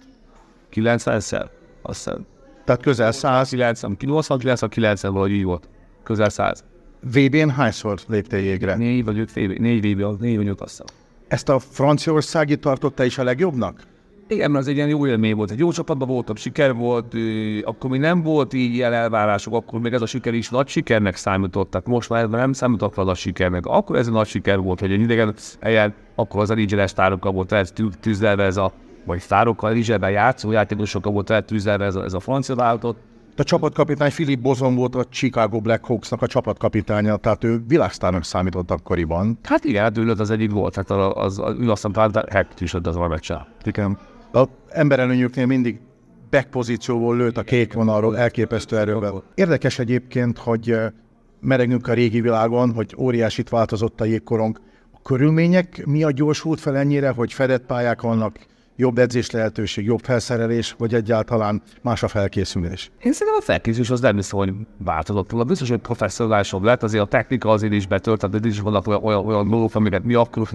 90-szer? 0.73 1.45
Azt 1.81 2.03
hiszem. 2.03 2.25
Tehát 2.65 2.81
közel 2.81 3.11
100. 3.11 3.49
90, 3.49 3.97
89, 3.99 4.69
90 4.69 5.11
valahogy 5.11 5.31
így 5.31 5.43
volt. 5.43 5.69
Közel 6.03 6.29
100. 6.29 6.63
VB-n 7.11 7.49
hányszor 7.49 7.99
léptél 8.07 8.39
jégre? 8.39 8.75
Négy 8.75 9.05
vagy 9.05 9.19
öt 9.19 9.31
VB, 9.31 9.59
négy 9.59 9.93
VB, 9.93 10.21
négy 10.21 10.37
vagy 10.37 10.47
öt 10.47 10.61
azt 10.61 10.69
hiszem. 10.69 10.85
Ezt 11.27 11.49
a 11.49 11.59
franciaországi 11.59 12.57
tartotta 12.57 13.03
is 13.03 13.17
a 13.17 13.23
legjobbnak? 13.23 13.81
Igen, 14.27 14.51
mert 14.51 14.63
az 14.63 14.69
egy 14.69 14.75
ilyen 14.75 14.87
jó 14.87 15.07
élmény 15.07 15.35
volt. 15.35 15.51
Egy 15.51 15.59
jó 15.59 15.71
csapatban 15.71 16.07
voltam, 16.07 16.35
siker 16.35 16.73
volt, 16.73 17.13
akkor 17.63 17.89
még 17.89 17.99
nem 17.99 18.21
volt 18.21 18.53
így 18.53 18.73
ilyen 18.73 18.93
elvárások, 18.93 19.53
akkor 19.53 19.79
még 19.79 19.93
ez 19.93 20.01
a 20.01 20.05
siker 20.05 20.33
is 20.33 20.49
nagy 20.49 20.67
sikernek 20.67 21.15
számított. 21.15 21.69
Tehát 21.69 21.87
most 21.87 22.09
már 22.09 22.29
nem 22.29 22.53
számított 22.53 22.93
fel 22.93 23.07
a 23.07 23.13
sikernek. 23.13 23.65
Akkor 23.65 23.95
ez 23.95 24.07
a 24.07 24.11
nagy 24.11 24.27
siker 24.27 24.59
volt, 24.59 24.79
hogy 24.79 24.91
egy 24.91 25.01
idegen 25.01 25.33
helyen, 25.61 25.93
akkor 26.15 26.41
az 26.41 26.49
Eligeles 26.49 26.89
sztárokkal 26.89 27.31
volt 27.31 27.51
el 27.51 27.65
tűzdelve 27.99 28.43
ez 28.43 28.57
a, 28.57 28.71
vagy 29.05 29.19
sztárokkal, 29.19 29.69
Eligelben 29.69 30.11
játszó 30.11 30.51
játékosokkal 30.51 31.11
volt 31.11 31.29
el 31.29 31.45
tűzdelve 31.45 31.85
ez 31.85 31.95
a, 31.95 32.03
ez 32.03 32.13
a 32.13 32.19
francia 32.19 32.55
vállalatot. 32.55 32.97
A 33.37 33.43
csapatkapitány 33.43 34.09
Philip 34.09 34.39
Bozon 34.39 34.75
volt 34.75 34.95
a 34.95 35.05
Chicago 35.09 35.59
Blackhawksnak 35.59 36.21
a 36.21 36.27
csapatkapitánya, 36.27 37.15
tehát 37.15 37.43
ő 37.43 37.63
világsztárnak 37.67 38.23
számított 38.23 38.71
akkoriban. 38.71 39.39
Hát 39.43 39.63
igen, 39.63 39.83
hát 39.83 39.97
ő 39.97 40.09
az 40.09 40.29
egyik 40.29 40.51
volt, 40.51 40.75
hát 40.75 40.89
az, 40.89 41.39
az, 41.39 41.55
ő 41.59 41.71
azt 41.71 41.83
mondta, 41.83 42.01
hogy 42.01 42.29
Hecht 42.29 42.61
is 42.61 42.73
az 42.73 42.95
a 42.95 43.07
meccsen. 43.07 43.45
Igen. 43.63 43.97
A 44.33 44.43
emberelőnyüknél 44.69 45.45
mindig 45.45 45.79
back 46.29 46.49
pozícióból 46.49 47.17
lőtt 47.17 47.37
a 47.37 47.43
kék 47.43 47.73
vonalról, 47.73 48.17
elképesztő 48.17 48.77
erővel. 48.77 49.23
Érdekes 49.35 49.79
egyébként, 49.79 50.37
hogy 50.37 50.75
meregünk 51.39 51.87
a 51.87 51.93
régi 51.93 52.21
világon, 52.21 52.73
hogy 52.73 52.95
óriásit 52.97 53.49
változott 53.49 54.01
a 54.01 54.05
jégkorong. 54.05 54.59
A 54.91 55.01
körülmények 55.01 55.85
miatt 55.85 56.13
gyorsult 56.13 56.59
fel 56.59 56.77
ennyire, 56.77 57.09
hogy 57.09 57.33
fedett 57.33 57.65
pályák 57.65 58.01
vannak, 58.01 58.39
jobb 58.75 58.97
edzés 58.97 59.31
lehetőség, 59.31 59.85
jobb 59.85 59.99
felszerelés, 59.99 60.75
vagy 60.77 60.93
egyáltalán 60.93 61.61
más 61.81 62.03
a 62.03 62.07
felkészülés? 62.07 62.91
Én 63.01 63.13
szerintem 63.13 63.41
a 63.41 63.43
felkészülés 63.43 63.89
az 63.89 64.01
nem 64.01 64.15
hiszem, 64.15 64.39
hogy 64.39 64.53
változott 64.77 65.31
volna. 65.31 65.45
Biztos, 65.45 65.69
hogy 65.69 65.79
professzionálisabb 65.79 66.63
lett, 66.63 66.83
azért 66.83 67.03
a 67.03 67.07
technika 67.07 67.49
azért 67.49 67.73
is 67.73 67.87
betölt, 67.87 68.19
tehát 68.19 68.45
is 68.45 68.59
vannak 68.59 68.87
olyan, 68.87 69.03
olyan, 69.03 69.25
olyan 69.25 69.49
dolgok, 69.49 69.75
amiket 69.75 70.03
mi 70.03 70.13
akkor 70.13 70.47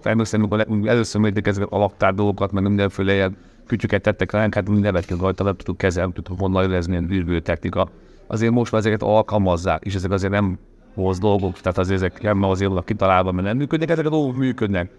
felmérszem, 0.00 0.40
amikor 0.40 0.66
először 0.88 1.20
mérték 1.20 1.46
ezeket 1.46 1.68
a 1.72 1.78
laktár 1.78 2.14
dolgokat, 2.14 2.52
meg 2.52 2.62
mindenféle 2.62 3.12
ilyen 3.12 3.36
kütyüket 3.66 4.02
tettek 4.02 4.32
ránk, 4.32 4.54
hát 4.54 4.68
mi 4.68 4.78
nevet 4.78 5.04
kell 5.04 5.18
rajta, 5.20 5.44
nem 5.44 5.56
tudtuk 5.56 5.76
kezelni, 5.76 6.12
nem 6.12 6.22
tudtuk 6.22 6.40
volna 6.40 6.62
érezni 6.62 7.06
ilyen 7.08 7.42
technika. 7.42 7.88
Azért 8.26 8.52
most 8.52 8.72
már 8.72 8.80
ezeket 8.80 9.02
alkalmazzák, 9.02 9.84
és 9.84 9.94
ezek 9.94 10.10
azért 10.10 10.32
nem 10.32 10.58
hoz 10.94 11.18
dolgok, 11.18 11.60
tehát 11.60 11.78
azért 11.78 12.02
ezek 12.02 12.22
nem 12.22 12.42
azért 12.42 12.68
vannak 12.68 12.84
kitalálva, 12.84 13.32
mert 13.32 13.46
nem 13.46 13.56
működnek, 13.56 13.90
ezek 13.90 14.06
a 14.06 14.10
dolgok 14.10 14.36
működnek. 14.36 14.90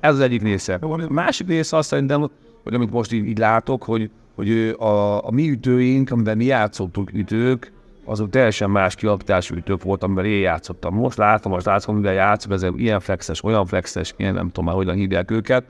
Ez 0.00 0.14
az 0.14 0.20
egyik 0.20 0.42
része. 0.42 0.74
A 0.74 1.12
másik 1.12 1.48
része 1.48 1.76
azt 1.76 1.88
szerintem, 1.88 2.30
hogy 2.62 2.74
amit 2.74 2.90
most 2.90 3.12
így, 3.12 3.26
így 3.26 3.38
látok, 3.38 3.82
hogy, 3.82 4.10
hogy 4.34 4.50
a, 4.78 5.26
a 5.26 5.30
mi 5.30 5.50
ütőink, 5.50 6.10
amiben 6.10 6.36
mi 6.36 6.44
játszottunk 6.44 7.12
ütők, 7.12 7.72
azok 8.04 8.30
teljesen 8.30 8.70
más 8.70 8.94
kialakítású 8.94 9.54
ütők 9.54 9.82
volt, 9.82 10.02
amivel 10.02 10.24
én 10.24 10.40
játszottam. 10.40 10.94
Most 10.94 11.18
látom, 11.18 11.52
most 11.52 11.66
látom, 11.66 11.96
mivel 11.96 12.12
játszok, 12.12 12.52
ezek 12.52 12.72
ilyen 12.76 13.00
flexes, 13.00 13.44
olyan 13.44 13.66
flexes, 13.66 14.14
ilyen 14.16 14.34
nem 14.34 14.46
tudom 14.46 14.64
már, 14.64 14.74
hogyan 14.74 14.94
hívják 14.94 15.30
őket. 15.30 15.64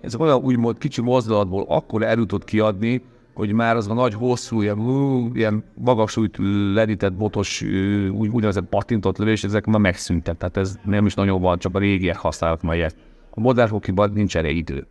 Ez 0.00 0.14
olyan 0.14 0.36
úgymond 0.36 0.78
kicsi 0.78 1.00
mozdulatból 1.00 1.64
akkor 1.68 2.04
tudott 2.14 2.44
kiadni, 2.44 3.02
hogy 3.34 3.52
már 3.52 3.76
az 3.76 3.88
a 3.88 3.94
nagy, 3.94 4.14
hosszú, 4.14 4.62
ilyen, 4.62 4.78
ú, 4.78 5.30
ilyen 5.34 5.64
magas 5.74 6.16
úgy 6.16 6.30
ledített 6.74 7.12
botos, 7.12 7.62
úgy, 8.12 8.28
úgynevezett 8.28 8.64
patintott 8.64 9.18
lövés, 9.18 9.44
ezek 9.44 9.66
már 9.66 9.80
megszűntek. 9.80 10.36
Tehát 10.36 10.56
ez 10.56 10.78
nem 10.84 11.06
is 11.06 11.14
nagyon 11.14 11.40
van, 11.40 11.58
csak 11.58 11.74
a 11.74 11.78
régiek 11.78 12.16
használnak 12.16 12.62
ma 12.62 12.74
ilyet. 12.74 12.96
A 13.30 13.40
modern 13.40 13.70
hokiban 13.70 14.10
nincs 14.14 14.36
erre 14.36 14.50
idő. 14.50 14.86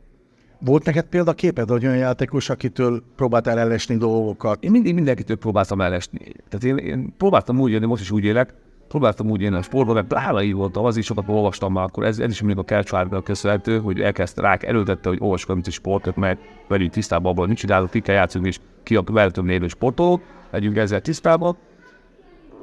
Volt 0.60 0.86
neked 0.86 1.06
példaképed, 1.06 1.70
hogy 1.70 1.86
olyan 1.86 1.98
játékos, 1.98 2.50
akitől 2.50 3.04
próbáltál 3.16 3.60
ellesni 3.60 3.98
dolgokat? 3.98 4.64
Én 4.64 4.72
mindig 4.72 4.94
mindenkitől 4.94 5.38
próbáltam 5.38 5.82
ellesni. 5.82 6.20
Tehát 6.50 6.80
én, 6.80 6.86
én 6.86 7.14
próbáltam 7.18 7.60
úgy 7.60 7.72
élni, 7.72 7.86
most 7.86 8.02
is 8.02 8.12
úgy 8.12 8.24
élek, 8.24 8.54
próbáltam 8.88 9.30
úgy 9.30 9.42
élni 9.42 9.56
a 9.56 9.62
sportban, 9.62 9.96
mert 9.96 10.08
pláne 10.08 10.44
így 10.44 10.54
voltam, 10.54 10.86
az 10.86 10.98
is 10.98 11.06
sokat 11.06 11.28
olvastam 11.28 11.74
már 11.74 11.84
akkor, 11.84 12.06
ez, 12.06 12.20
ez 12.20 12.32
is 12.32 12.40
mindig 12.40 12.58
a 12.58 12.64
Kelcsvárnak 12.64 13.24
köszönhető, 13.24 13.80
hogy 13.80 14.02
elkezdte 14.02 14.42
rák 14.42 14.64
erőtette, 14.64 15.10
hogy 15.10 15.18
olvasok 15.22 15.50
amit 15.50 15.72
sportot, 15.72 16.16
mert 16.16 16.40
velünk 16.68 16.92
tisztában 16.92 17.32
abban, 17.32 17.48
mit 17.48 17.58
csinálok, 17.58 17.90
ki 17.90 18.00
kell 18.00 18.16
játszani, 18.16 18.48
és 18.48 18.60
ki 18.84 18.96
a 18.96 19.04
mellettem 19.12 19.48
lévő 19.48 19.68
sportolók, 19.68 20.22
legyünk 20.52 20.78
ezzel 20.78 21.02
tisztában. 21.02 21.58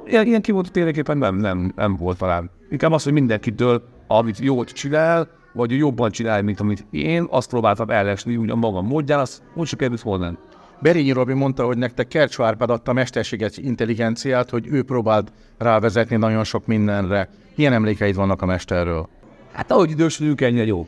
Ilyen, 0.05 0.25
ilyen 0.25 0.41
kimondott 0.41 0.71
ténylegéppen 0.71 1.17
nem, 1.17 1.35
nem, 1.35 1.73
nem 1.75 1.95
volt 1.95 2.17
talán. 2.17 2.49
Inkább 2.69 2.91
az, 2.91 3.03
hogy 3.03 3.13
mindenkitől, 3.13 3.83
amit 4.07 4.39
jót 4.39 4.71
csinál, 4.71 5.27
vagy 5.55 5.71
jobban 5.71 6.11
csinálja, 6.11 6.43
mint 6.43 6.59
amit 6.59 6.85
én, 6.91 7.27
azt 7.29 7.49
próbáltam 7.49 7.89
ellesni 7.89 8.35
úgy 8.35 8.49
a 8.49 8.55
magam 8.55 8.85
módján, 8.85 9.19
azt 9.19 9.41
úgy 9.55 9.67
sikerült 9.67 10.01
volna. 10.01 10.37
Berényi 10.79 11.11
Robi 11.11 11.33
mondta, 11.33 11.65
hogy 11.65 11.77
nektek 11.77 12.07
Kercsó 12.07 12.43
Árpád 12.43 12.69
adta 12.69 12.93
mesterséges 12.93 13.57
intelligenciát, 13.57 14.49
hogy 14.49 14.67
ő 14.67 14.83
próbált 14.83 15.31
rávezetni 15.57 16.15
nagyon 16.15 16.43
sok 16.43 16.65
mindenre. 16.65 17.29
Milyen 17.55 17.73
emlékeid 17.73 18.15
vannak 18.15 18.41
a 18.41 18.45
mesterről? 18.45 19.09
Hát 19.51 19.71
ahogy 19.71 19.89
idősödünk, 19.89 20.41
ennyire 20.41 20.65
jó. 20.65 20.87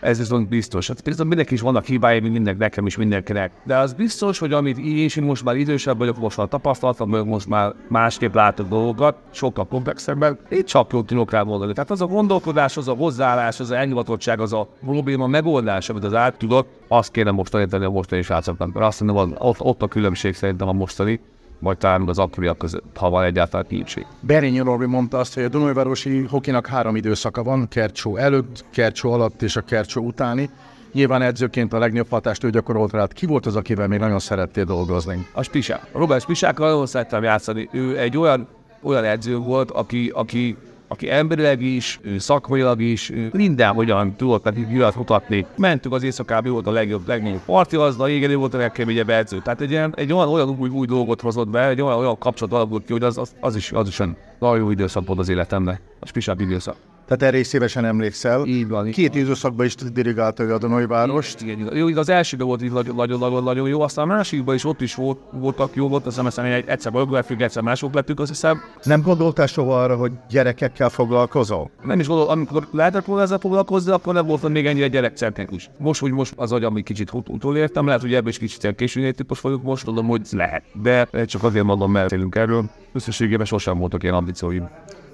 Ez 0.00 0.18
viszont 0.18 0.48
biztos. 0.48 0.88
Hát 0.88 1.02
biztos 1.02 1.26
mindenki 1.26 1.54
is 1.54 1.60
vannak 1.60 1.84
hibái, 1.84 2.20
mint 2.20 2.32
mindenki, 2.32 2.58
nekem 2.60 2.86
is 2.86 2.96
mindenkinek. 2.96 3.50
De 3.64 3.76
az 3.76 3.92
biztos, 3.92 4.38
hogy 4.38 4.52
amit 4.52 4.78
én 4.78 5.04
is, 5.04 5.16
én 5.16 5.24
most 5.24 5.44
már 5.44 5.56
idősebb 5.56 5.98
vagyok, 5.98 6.18
most 6.18 6.36
már 6.36 6.48
tapasztaltam, 6.48 7.10
vagyok, 7.10 7.26
most 7.26 7.48
már 7.48 7.74
másképp 7.88 8.34
látok 8.34 8.68
dolgokat, 8.68 9.16
sokkal 9.30 9.66
komplexebben. 9.66 10.38
Én 10.48 10.64
csak 10.64 10.92
jót 10.92 11.06
tudok 11.06 11.30
rá 11.30 11.42
mondani. 11.42 11.72
Tehát 11.72 11.90
az 11.90 12.00
a 12.00 12.06
gondolkodás, 12.06 12.76
az 12.76 12.88
a 12.88 12.94
hozzáállás, 12.94 13.60
az 13.60 13.70
a 13.70 13.76
elnyivatottság, 13.76 14.40
az 14.40 14.52
a 14.52 14.68
probléma 14.80 15.26
megoldás, 15.26 15.88
amit 15.88 16.04
az 16.04 16.14
át 16.14 16.38
tudok, 16.38 16.66
azt 16.88 17.10
kéne 17.10 17.30
most 17.30 17.50
tanítani 17.50 17.84
a 17.84 17.90
mostani 17.90 18.22
srácoknak. 18.22 18.76
Azt 18.76 19.00
mondom, 19.00 19.34
ott, 19.38 19.60
ott 19.60 19.82
a 19.82 19.88
különbség 19.88 20.34
szerintem 20.34 20.68
a 20.68 20.72
mostani 20.72 21.20
vagy 21.58 21.78
talán 21.78 22.08
az 22.08 22.18
akkoriak 22.18 22.58
között, 22.58 22.96
ha 22.96 23.10
van 23.10 23.24
egyáltalán 23.24 23.66
kincség. 23.68 24.06
Berényi 24.20 24.58
Norbi 24.58 24.86
mondta 24.86 25.18
azt, 25.18 25.34
hogy 25.34 25.42
a 25.42 25.48
Dunajvárosi 25.48 26.22
hokinak 26.22 26.66
három 26.66 26.96
időszaka 26.96 27.42
van, 27.42 27.68
Kercsó 27.68 28.16
előtt, 28.16 28.64
Kercsó 28.70 29.12
alatt 29.12 29.42
és 29.42 29.56
a 29.56 29.60
Kercsó 29.60 30.02
utáni. 30.02 30.50
Nyilván 30.92 31.22
edzőként 31.22 31.72
a 31.72 31.78
legnagyobb 31.78 32.10
hatást 32.10 32.44
ő 32.44 32.50
gyakorolt 32.50 32.92
rád. 32.92 33.12
Ki 33.12 33.26
volt 33.26 33.46
az, 33.46 33.56
akivel 33.56 33.88
még 33.88 33.98
nagyon 33.98 34.18
szerettél 34.18 34.64
dolgozni? 34.64 35.26
A 35.32 35.42
Spisák. 35.42 35.86
Robert 35.92 36.22
Spisákkal 36.22 36.70
nagyon 36.70 36.86
szerettem 36.86 37.22
játszani. 37.22 37.68
Ő 37.72 37.98
egy 37.98 38.16
olyan, 38.16 38.48
olyan 38.82 39.04
edző 39.04 39.36
volt, 39.36 39.70
aki, 39.70 40.12
aki 40.14 40.56
aki 40.88 41.10
emberileg 41.10 41.62
is, 41.62 42.00
szakmailag 42.18 42.80
is, 42.80 43.12
mindenhogyan 43.32 44.16
tudott 44.16 44.44
nekik 44.44 44.66
jövőt 44.70 44.96
mutatni. 44.96 45.46
Mentünk 45.56 45.94
az 45.94 46.02
éjszakába, 46.02 46.50
volt 46.50 46.66
a 46.66 46.70
legjobb, 46.70 47.08
legnagyobb 47.08 47.44
parti, 47.44 47.76
az 47.76 48.00
a 48.00 48.08
igen, 48.08 48.34
volt 48.34 48.54
a 48.54 48.58
legkeményebb 48.58 49.08
edző. 49.08 49.38
Tehát 49.38 49.60
egy, 49.60 49.70
ilyen, 49.70 49.94
egy 49.96 50.12
olyan, 50.12 50.28
olyan 50.28 50.56
új, 50.58 50.68
új 50.68 50.86
dolgot 50.86 51.20
hozott 51.20 51.48
be, 51.48 51.68
egy 51.68 51.80
olyan, 51.80 51.98
olyan 51.98 52.18
kapcsolat 52.18 52.54
alakult 52.54 52.84
ki, 52.84 52.92
hogy 52.92 53.02
az, 53.02 53.18
az, 53.18 53.32
az 53.40 53.56
is, 53.56 53.72
az 53.72 53.88
is 53.88 53.98
nagyon 54.38 54.58
jó 54.58 54.70
időszak 54.70 55.06
volt 55.06 55.18
az 55.18 55.28
életemnek, 55.28 55.80
a 56.00 56.06
spisák 56.06 56.40
időszak. 56.40 56.76
Tehát 57.08 57.22
erre 57.22 57.38
is 57.38 57.46
szívesen 57.46 57.84
emlékszel. 57.84 58.46
Így 58.46 58.68
van. 58.68 58.90
Két 58.90 59.14
időszakban 59.14 59.66
is 59.66 59.74
dirigálta 59.74 60.42
ő 60.42 60.54
a 60.54 60.58
Donai 60.58 60.86
várost. 60.86 61.40
Igen, 61.40 61.58
igen. 61.58 61.76
Jó, 61.76 61.86
az 61.96 62.08
elsőben 62.08 62.46
volt 62.46 62.62
így 62.62 62.72
nagyon, 62.72 62.94
nagyon, 62.94 63.18
nagyon, 63.18 63.42
nagyon 63.42 63.68
jó, 63.68 63.80
aztán 63.80 64.10
a 64.10 64.14
másikban 64.14 64.54
is 64.54 64.64
ott 64.64 64.80
is 64.80 64.94
volt, 64.94 65.18
voltak 65.32 65.74
jó, 65.74 65.88
volt, 65.88 66.06
azt 66.06 66.20
hiszem, 66.20 66.44
egy, 66.44 66.64
egyszer 66.66 66.92
bolgárfügg, 66.92 67.40
egyszer 67.40 67.62
mások 67.62 67.94
lettük, 67.94 68.20
azt 68.20 68.28
hiszem. 68.28 68.60
Nem 68.82 69.02
gondoltál 69.02 69.46
soha 69.46 69.82
arra, 69.82 69.96
hogy 69.96 70.12
gyerekekkel 70.28 70.88
foglalkozol? 70.88 71.70
Nem 71.82 72.00
is 72.00 72.06
gondol, 72.06 72.28
amikor 72.28 72.66
lehetett 72.70 73.04
volna 73.04 73.22
ezzel 73.22 73.38
foglalkozni, 73.38 73.92
akkor 73.92 74.14
nem 74.14 74.26
voltam 74.26 74.52
még 74.52 74.66
ennyire 74.66 74.88
gyerekcentrikus. 74.88 75.70
Most, 75.78 76.00
hogy 76.00 76.12
most 76.12 76.32
az 76.36 76.52
agyam 76.52 76.74
kicsit 76.74 77.10
utolértem, 77.12 77.86
lehet, 77.86 78.00
hogy 78.00 78.14
ebből 78.14 78.28
is 78.28 78.38
kicsit 78.38 78.74
későn 78.74 79.04
értük, 79.04 79.40
vagyok 79.40 79.62
most, 79.62 79.84
tudom, 79.84 80.06
hogy 80.06 80.26
lehet. 80.30 80.62
De 80.82 81.08
csak 81.24 81.42
azért 81.42 81.64
mondom, 81.64 81.92
mert 81.92 82.12
erről. 82.30 82.64
Összességében 82.92 83.46
sosem 83.46 83.78
voltak 83.78 84.02
ilyen 84.02 84.14
ambícióim. 84.14 84.68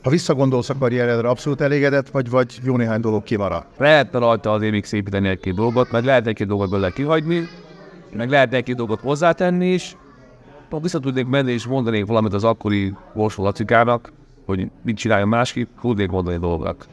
Ha 0.05 0.11
visszagondolsz 0.11 0.69
a 0.69 0.79
karrieredre, 0.79 1.29
abszolút 1.29 1.61
elégedett 1.61 2.09
vagy, 2.09 2.31
vagy 2.31 2.59
jó 2.63 2.77
néhány 2.77 3.01
dolog 3.01 3.23
kimaradt? 3.23 3.79
Lehetne 3.79 4.19
rajta 4.19 4.53
az 4.53 4.61
még 4.61 4.85
szépíteni 4.85 5.29
egy-két 5.29 5.55
dolgot, 5.55 5.91
meg 5.91 6.05
lehet 6.05 6.27
egy-két 6.27 6.47
dolgot 6.47 6.71
belőle 6.71 6.91
kihagyni, 6.91 7.49
meg 8.13 8.31
lehet 8.31 8.55
egy-két 8.55 8.77
dolgot 8.77 9.01
hozzátenni 9.01 9.73
is. 9.73 9.97
Ha 10.71 10.81
vissza 10.81 10.99
tudnék 10.99 11.27
menni 11.27 11.53
és 11.53 11.67
mondanék 11.67 12.07
valamit 12.07 12.33
az 12.33 12.45
akkori 12.45 12.95
Borsó 13.15 13.43
Lacikának, 13.43 14.13
hogy 14.47 14.71
mit 14.83 14.97
csináljon 14.97 15.29
másképp, 15.29 15.69
tudnék 15.81 16.11
mondani 16.11 16.39
dolgokat. 16.39 16.89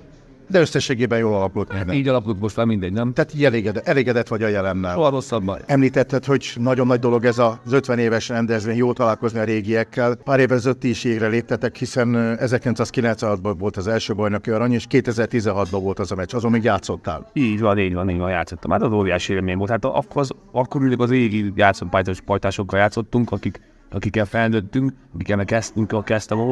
De 0.52 0.60
összességében 0.60 1.20
jól 1.20 1.36
alakult 1.36 1.74
minden. 1.74 1.96
Így 1.96 2.08
alakult 2.08 2.40
most 2.40 2.56
már 2.56 2.66
mindegy, 2.66 2.92
nem? 2.92 3.14
Tehát 3.14 3.34
így 3.36 3.46
elégedett, 3.46 3.88
elégedett 3.88 4.28
vagy 4.28 4.44
a 4.44 4.48
jelennel. 4.48 4.94
Soha 4.94 5.10
rosszabb 5.10 5.44
Említetted, 5.66 6.26
hogy 6.26 6.54
nagyon 6.56 6.88
nagy 6.88 7.00
dolog 7.00 7.26
ez 7.26 7.38
az 7.38 7.72
50 7.72 8.00
éves 8.00 8.30
rendezvény, 8.30 8.76
jó 8.76 8.94
találkozni 8.94 9.40
a 9.40 9.44
régiekkel. 9.44 10.16
Pár 10.16 10.40
évvel 10.40 10.58
ezelőtt 10.58 10.84
is 10.84 11.04
égre 11.04 11.28
léptetek, 11.28 11.76
hiszen 11.76 12.38
1996-ban 12.40 13.56
volt 13.58 13.78
az 13.78 13.88
első 13.88 14.16
bajnoki 14.16 14.50
arany, 14.50 14.74
és 14.74 14.86
2016-ban 14.90 15.80
volt 15.82 16.00
az 16.00 16.12
a 16.12 16.16
meccs, 16.16 16.34
azon 16.34 16.52
még 16.52 16.64
játszottál. 16.64 17.30
Így 17.34 17.60
van, 17.60 17.80
így 17.80 17.94
van, 17.94 18.10
így 18.10 18.18
van, 18.18 18.30
játszottam. 18.30 18.72
Hát 18.72 18.82
az 18.82 18.92
óriási 18.92 19.34
élmény 19.34 19.58
volt. 19.58 19.70
Hát 19.70 19.86
akkor, 19.86 20.22
az, 20.22 20.32
akkor 20.52 20.82
ülök 20.82 21.00
az 21.00 21.12
égi 21.12 21.52
játszott 21.56 21.90
pajtás, 21.90 22.22
pajtásokkal 22.22 22.80
játszottunk, 22.80 23.32
akik, 23.32 23.62
akikkel 23.92 24.26
felnőttünk, 24.26 24.92
akikkel 25.14 25.46
kezdtünk, 25.46 25.92
a 25.92 26.04
kezdtem 26.04 26.40
a 26.40 26.44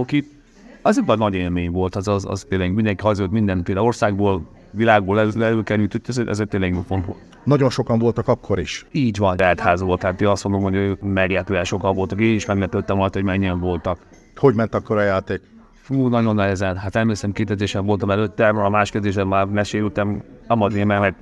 Az 0.81 1.03
egy 1.07 1.17
nagy 1.17 1.33
élmény 1.33 1.71
volt, 1.71 1.95
az, 1.95 2.07
az, 2.07 2.25
az 2.25 2.45
tényleg 2.49 2.73
mindenki 2.73 3.03
hazajött 3.03 3.31
mindenféle 3.31 3.81
országból, 3.81 4.41
világból 4.71 5.19
elő, 5.19 5.43
előkerült, 5.43 6.01
ez, 6.07 6.17
ez 6.17 6.41
tényleg 6.49 6.75
font 6.87 7.05
volt. 7.05 7.19
Nagyon 7.43 7.69
sokan 7.69 7.99
voltak 7.99 8.27
akkor 8.27 8.59
is. 8.59 8.85
Így 8.91 9.17
van, 9.17 9.37
ház 9.57 9.81
volt, 9.81 9.99
tehát 9.99 10.21
én 10.21 10.27
azt 10.27 10.43
mondom, 10.43 10.61
hogy 10.61 10.75
ők 10.75 11.01
meglepően 11.01 11.63
sokan 11.63 11.95
voltak, 11.95 12.19
én 12.19 12.33
is 12.33 12.45
meglepődtem 12.45 12.97
volt, 12.97 13.13
hogy 13.13 13.23
mennyien 13.23 13.59
voltak. 13.59 13.99
Hogy 14.35 14.55
ment 14.55 14.75
akkor 14.75 14.97
a 14.97 15.01
játék? 15.01 15.41
Fú, 15.73 16.07
nagyon 16.07 16.35
nehezen. 16.35 16.77
Hát 16.77 16.95
emlékszem, 16.95 17.31
két 17.31 17.71
voltam 17.73 18.09
előtte, 18.09 18.47
a 18.47 18.69
más 18.69 18.91
edzésen 18.91 19.27
már 19.27 19.45
meséltem, 19.45 20.23
amadni, 20.47 20.83
mert 20.83 21.15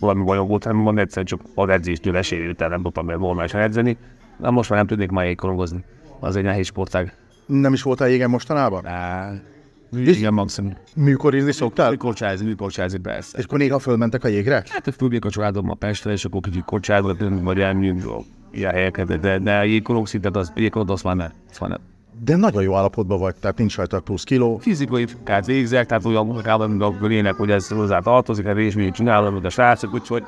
valami 0.00 0.24
bajom 0.24 0.46
volt, 0.46 0.64
hanem 0.64 0.78
mondani 0.78 1.00
egyszer 1.00 1.24
csak 1.24 1.40
az 1.54 1.68
edzéstől 1.68 2.12
lesérültem, 2.12 2.70
nem 2.70 2.82
tudtam 2.82 3.06
normálisan 3.06 3.60
edzeni. 3.60 3.96
Na 4.38 4.50
most 4.50 4.70
már 4.70 4.78
nem 4.78 4.88
tudnék 4.88 5.10
már 5.10 5.24
jégkorongozni. 5.24 5.84
Az 6.20 6.36
egy 6.36 6.42
nehéz 6.42 6.66
sportág. 6.66 7.23
Nem 7.46 7.72
is 7.72 7.82
voltál 7.82 8.08
jégen 8.08 8.30
mostanában? 8.30 8.86
Á, 8.86 9.32
igen, 9.96 10.34
maximum. 10.34 10.76
Műkorizni 10.94 11.52
szoktál? 11.52 11.90
Műkorcsázni, 11.90 12.46
műkorcsázni, 12.46 12.98
persze. 12.98 13.38
És 13.38 13.44
akkor 13.44 13.58
néha 13.58 13.78
fölmentek 13.78 14.24
a 14.24 14.28
jégre? 14.28 14.64
Hát, 14.68 14.94
fölmegyek 14.96 15.24
a 15.24 15.30
családom 15.30 15.70
a 15.70 15.74
Pestre, 15.74 16.12
és 16.12 16.24
akkor 16.24 16.40
kicsit 16.40 16.64
kocsázgatni, 16.64 17.42
vagy 17.42 17.60
elmegyünk 17.60 18.02
ilyen 18.50 18.72
helyeket, 18.72 19.20
de, 19.20 19.38
de 19.38 19.66
jégkorong 19.66 20.06
szintet, 20.06 20.36
az, 20.36 20.52
jégkorong 20.54 20.90
az 20.90 21.02
már 21.02 21.16
nem. 21.16 21.32
Az 21.50 21.58
már 21.58 21.70
nem. 21.70 21.80
De 22.24 22.36
nagyon 22.36 22.62
jó 22.62 22.74
állapotban 22.74 23.18
vagy, 23.18 23.34
tehát 23.34 23.58
nincs 23.58 23.76
rajta 23.76 24.00
plusz 24.00 24.24
kiló. 24.24 24.58
Fizikai 24.58 25.06
munkát 25.14 25.46
végzek, 25.46 25.86
tehát 25.86 26.04
olyan 26.04 26.26
munkában, 26.26 26.70
mint 26.70 26.82
a 26.82 27.06
lényeg, 27.06 27.34
hogy 27.34 27.50
ez 27.50 27.68
hozzá 27.68 27.98
tartozik, 27.98 28.46
hát 28.46 28.56
és 28.56 28.74
még 28.74 28.92
csinálom, 28.92 29.32
mint 29.32 29.44
a 29.44 29.50
srácok, 29.50 29.94
úgyhogy 29.94 30.22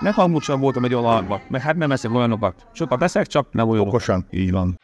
ne 0.00 0.10
amúgy 0.10 0.42
sem 0.42 0.60
voltam 0.60 0.84
egy 0.84 0.94
olyan 0.94 1.40
mert 1.48 1.64
hát 1.64 1.76
nem 1.76 1.92
eszek 1.92 2.14
olyanokat. 2.14 2.54
Sokat 2.72 2.98
teszek, 2.98 3.26
csak 3.26 3.46
nem 3.50 3.68
olyan. 3.68 3.86
Okosan. 3.86 4.26
Így 4.30 4.50
van. 4.50 4.78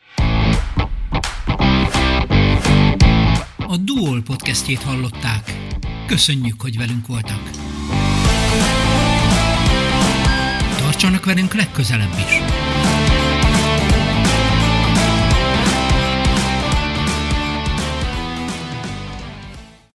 A 3.70 3.76
Duol 3.76 4.22
podcastjét 4.22 4.83
hallották. 4.83 5.57
Köszönjük, 6.07 6.61
hogy 6.61 6.76
velünk 6.76 7.07
voltak. 7.07 7.50
Tartsanak 10.78 11.24
velünk 11.24 11.54
legközelebb 11.54 12.12
is! 12.18 12.67